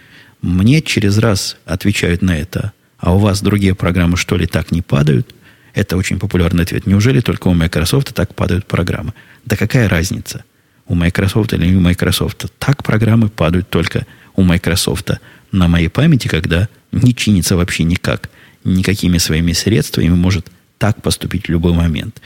[0.40, 4.82] Мне через раз отвечают на это, а у вас другие программы, что ли, так не
[4.82, 5.34] падают?
[5.74, 6.86] Это очень популярный ответ.
[6.86, 9.12] Неужели только у Microsoft так падают программы?
[9.44, 10.44] Да какая разница?
[10.86, 12.46] У Microsoft или не у Microsoft?
[12.58, 14.06] Так программы падают только
[14.36, 15.10] у Microsoft
[15.50, 18.30] на моей памяти, когда не чинится вообще никак,
[18.62, 22.20] никакими своими средствами, может так поступить в любой момент.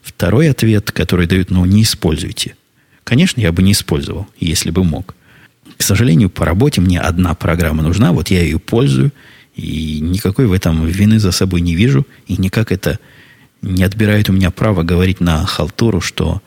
[0.00, 2.56] Второй ответ, который дают, ну, не используйте.
[3.04, 5.14] Конечно, я бы не использовал, если бы мог.
[5.76, 9.12] К сожалению, по работе мне одна программа нужна, вот я ее пользую,
[9.54, 12.98] и никакой в этом вины за собой не вижу, и никак это
[13.60, 16.42] не отбирает у меня право говорить на халтуру, что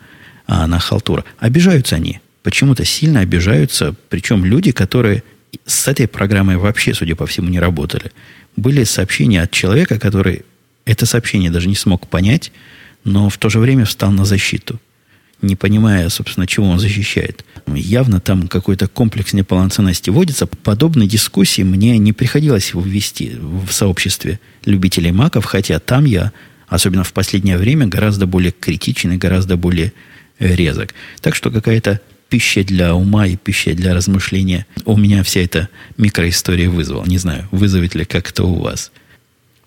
[0.47, 1.23] а, на халтура.
[1.39, 5.23] Обижаются они почему-то сильно обижаются, причем люди, которые
[5.65, 8.11] с этой программой вообще, судя по всему, не работали.
[8.55, 10.45] Были сообщения от человека, который
[10.85, 12.51] это сообщение даже не смог понять,
[13.03, 14.79] но в то же время встал на защиту,
[15.41, 17.45] не понимая, собственно, чего он защищает.
[17.67, 20.47] Явно там какой-то комплекс неполноценности водится.
[20.47, 26.31] Подобные дискуссии мне не приходилось ввести в сообществе любителей маков, хотя там я,
[26.67, 29.93] особенно в последнее время, гораздо более критичен и гораздо более
[30.39, 30.93] резок.
[31.21, 36.69] Так что какая-то пища для ума и пища для размышления у меня вся эта микроистория
[36.69, 37.05] вызвала.
[37.05, 38.91] Не знаю, вызовет ли как-то у вас.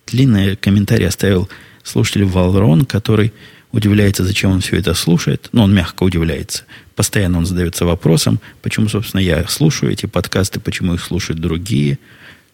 [0.07, 1.49] Длинный комментарий оставил
[1.83, 3.33] слушатель Валрон, который
[3.73, 5.49] удивляется, зачем он все это слушает.
[5.53, 6.65] Ну, он мягко удивляется.
[6.95, 11.99] Постоянно он задается вопросом, почему, собственно, я слушаю эти подкасты, почему их слушают другие.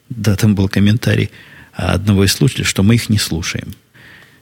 [0.09, 1.31] Да, там был комментарий
[1.73, 3.75] одного из слушателей, что мы их не слушаем.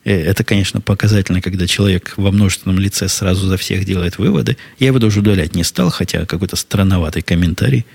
[0.04, 4.56] Э, это, конечно, показательно, когда человек во множественном лице сразу за всех делает выводы.
[4.78, 7.86] Я его даже удалять не стал, хотя какой-то странноватый комментарий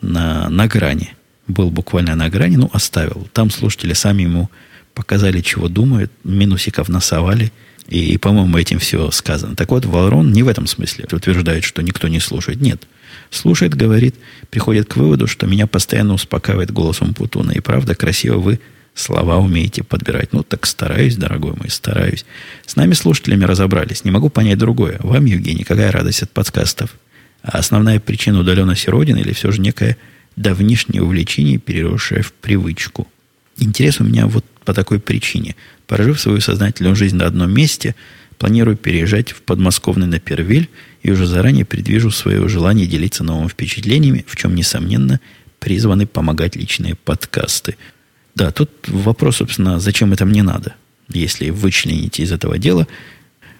[0.00, 1.14] на, на грани.
[1.46, 3.28] Был буквально на грани, ну, оставил.
[3.32, 4.50] Там слушатели сами ему
[4.94, 7.52] показали, чего думают, минусиков насовали.
[7.88, 9.56] И, по-моему, этим все сказано.
[9.56, 12.60] Так вот, Валрон не в этом смысле утверждает, что никто не слушает.
[12.60, 12.82] Нет.
[13.30, 14.14] Слушает, говорит,
[14.50, 17.52] приходит к выводу, что меня постоянно успокаивает голосом Путуна.
[17.52, 18.60] И правда, красиво вы
[18.94, 20.32] слова умеете подбирать.
[20.32, 22.24] Ну, так стараюсь, дорогой мой, стараюсь.
[22.64, 24.04] С нами слушателями разобрались.
[24.04, 24.98] Не могу понять другое.
[25.00, 26.94] Вам, Евгений, какая радость от подкастов?
[27.42, 29.98] А основная причина удаленности Родины или все же некое
[30.36, 33.06] давнишнее увлечение, переросшее в привычку?
[33.58, 35.56] Интерес у меня вот по такой причине.
[35.86, 37.94] Прожив свою сознательную жизнь на одном месте,
[38.38, 40.68] планирую переезжать в подмосковный на Первиль
[41.02, 45.20] и уже заранее предвижу свое желание делиться новыми впечатлениями, в чем, несомненно,
[45.60, 47.76] призваны помогать личные подкасты–
[48.34, 50.74] да, тут вопрос, собственно, зачем это мне надо,
[51.08, 52.88] если вычлените из этого дела.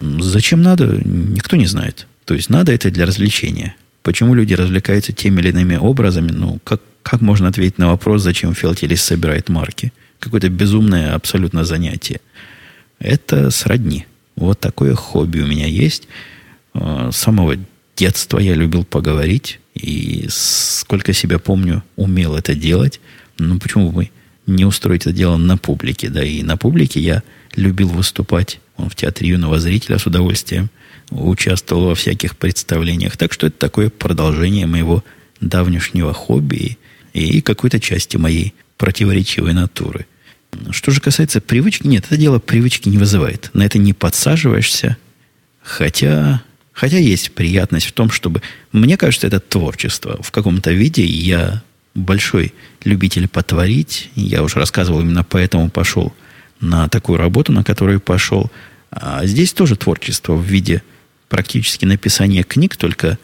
[0.00, 2.06] Зачем надо, никто не знает.
[2.24, 3.76] То есть надо это для развлечения.
[4.02, 6.32] Почему люди развлекаются теми или иными образами?
[6.32, 9.92] Ну, как, как можно ответить на вопрос, зачем Филателис собирает марки?
[10.24, 12.20] Какое-то безумное абсолютно занятие.
[12.98, 14.06] Это сродни.
[14.36, 16.08] Вот такое хобби у меня есть.
[16.72, 17.56] А, с самого
[17.96, 19.60] детства я любил поговорить.
[19.74, 23.00] И сколько себя помню, умел это делать.
[23.38, 24.10] Ну, почему бы
[24.46, 26.08] не устроить это дело на публике.
[26.08, 27.22] Да, и на публике я
[27.56, 30.70] любил выступать он в театре юного зрителя с удовольствием
[31.10, 33.16] участвовал во всяких представлениях.
[33.16, 35.04] Так что это такое продолжение моего
[35.40, 36.78] давнешнего хобби
[37.12, 40.06] и какой-то части моей противоречивой натуры.
[40.70, 43.50] Что же касается привычки, нет, это дело привычки не вызывает.
[43.54, 44.96] На это не подсаживаешься.
[45.62, 46.42] Хотя,
[46.72, 48.42] хотя есть приятность в том, чтобы...
[48.72, 51.04] Мне кажется, это творчество в каком-то виде.
[51.04, 51.62] Я
[51.94, 52.54] большой
[52.84, 54.10] любитель потворить.
[54.14, 56.12] Я уже рассказывал, именно поэтому пошел
[56.60, 58.50] на такую работу, на которую пошел.
[58.90, 60.82] А здесь тоже творчество в виде
[61.28, 63.18] практически написания книг, только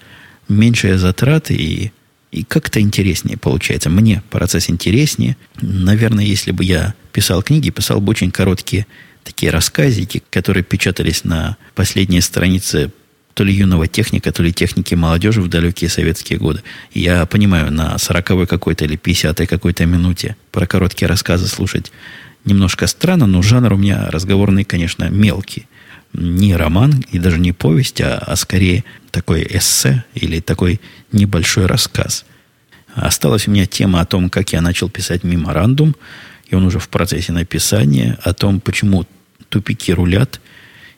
[0.49, 1.93] меньшие затраты и,
[2.31, 3.91] и как-то интереснее получается.
[3.91, 5.37] Мне процесс интереснее.
[5.61, 8.87] Наверное, если бы я писал книги, писал бы очень короткие
[9.25, 12.91] такие рассказики, которые печатались на последней странице
[13.35, 16.63] то ли юного техника, то ли техники молодежи в далекие советские годы.
[16.93, 21.93] Я понимаю, на 40 какой-то или 50 какой-то минуте про короткие рассказы слушать
[22.45, 25.67] немножко странно, но жанр у меня разговорный, конечно, мелкий.
[26.13, 30.81] Не роман и даже не повесть, а, а скорее такой эссе или такой
[31.13, 32.25] небольшой рассказ.
[32.95, 35.95] Осталась у меня тема о том, как я начал писать меморандум,
[36.49, 39.07] и он уже в процессе написания, о том, почему
[39.49, 40.41] тупики рулят,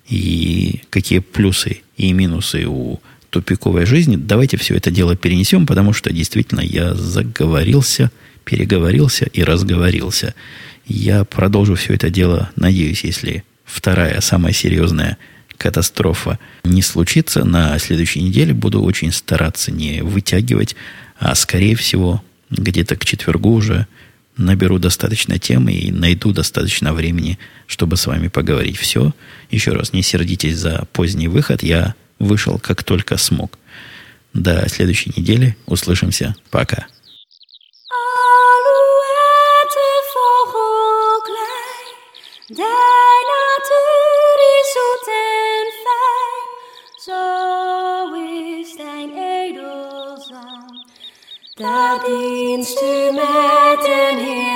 [0.08, 3.00] и какие плюсы и минусы у
[3.30, 4.16] тупиковой жизни.
[4.16, 8.10] Давайте все это дело перенесем, потому что действительно я заговорился,
[8.44, 10.34] переговорился и разговорился.
[10.86, 15.18] Я продолжу все это дело, надеюсь, если вторая, самая серьезная
[15.56, 20.76] катастрофа не случится, на следующей неделе буду очень стараться не вытягивать,
[21.18, 23.86] а скорее всего где-то к четвергу уже
[24.36, 28.76] наберу достаточно темы и найду достаточно времени, чтобы с вами поговорить.
[28.76, 29.14] Все.
[29.50, 31.62] Еще раз, не сердитесь за поздний выход.
[31.62, 33.58] Я вышел как только смог.
[34.32, 35.56] До следующей недели.
[35.66, 36.34] Услышимся.
[36.50, 36.86] Пока.
[52.18, 54.51] dienst u met.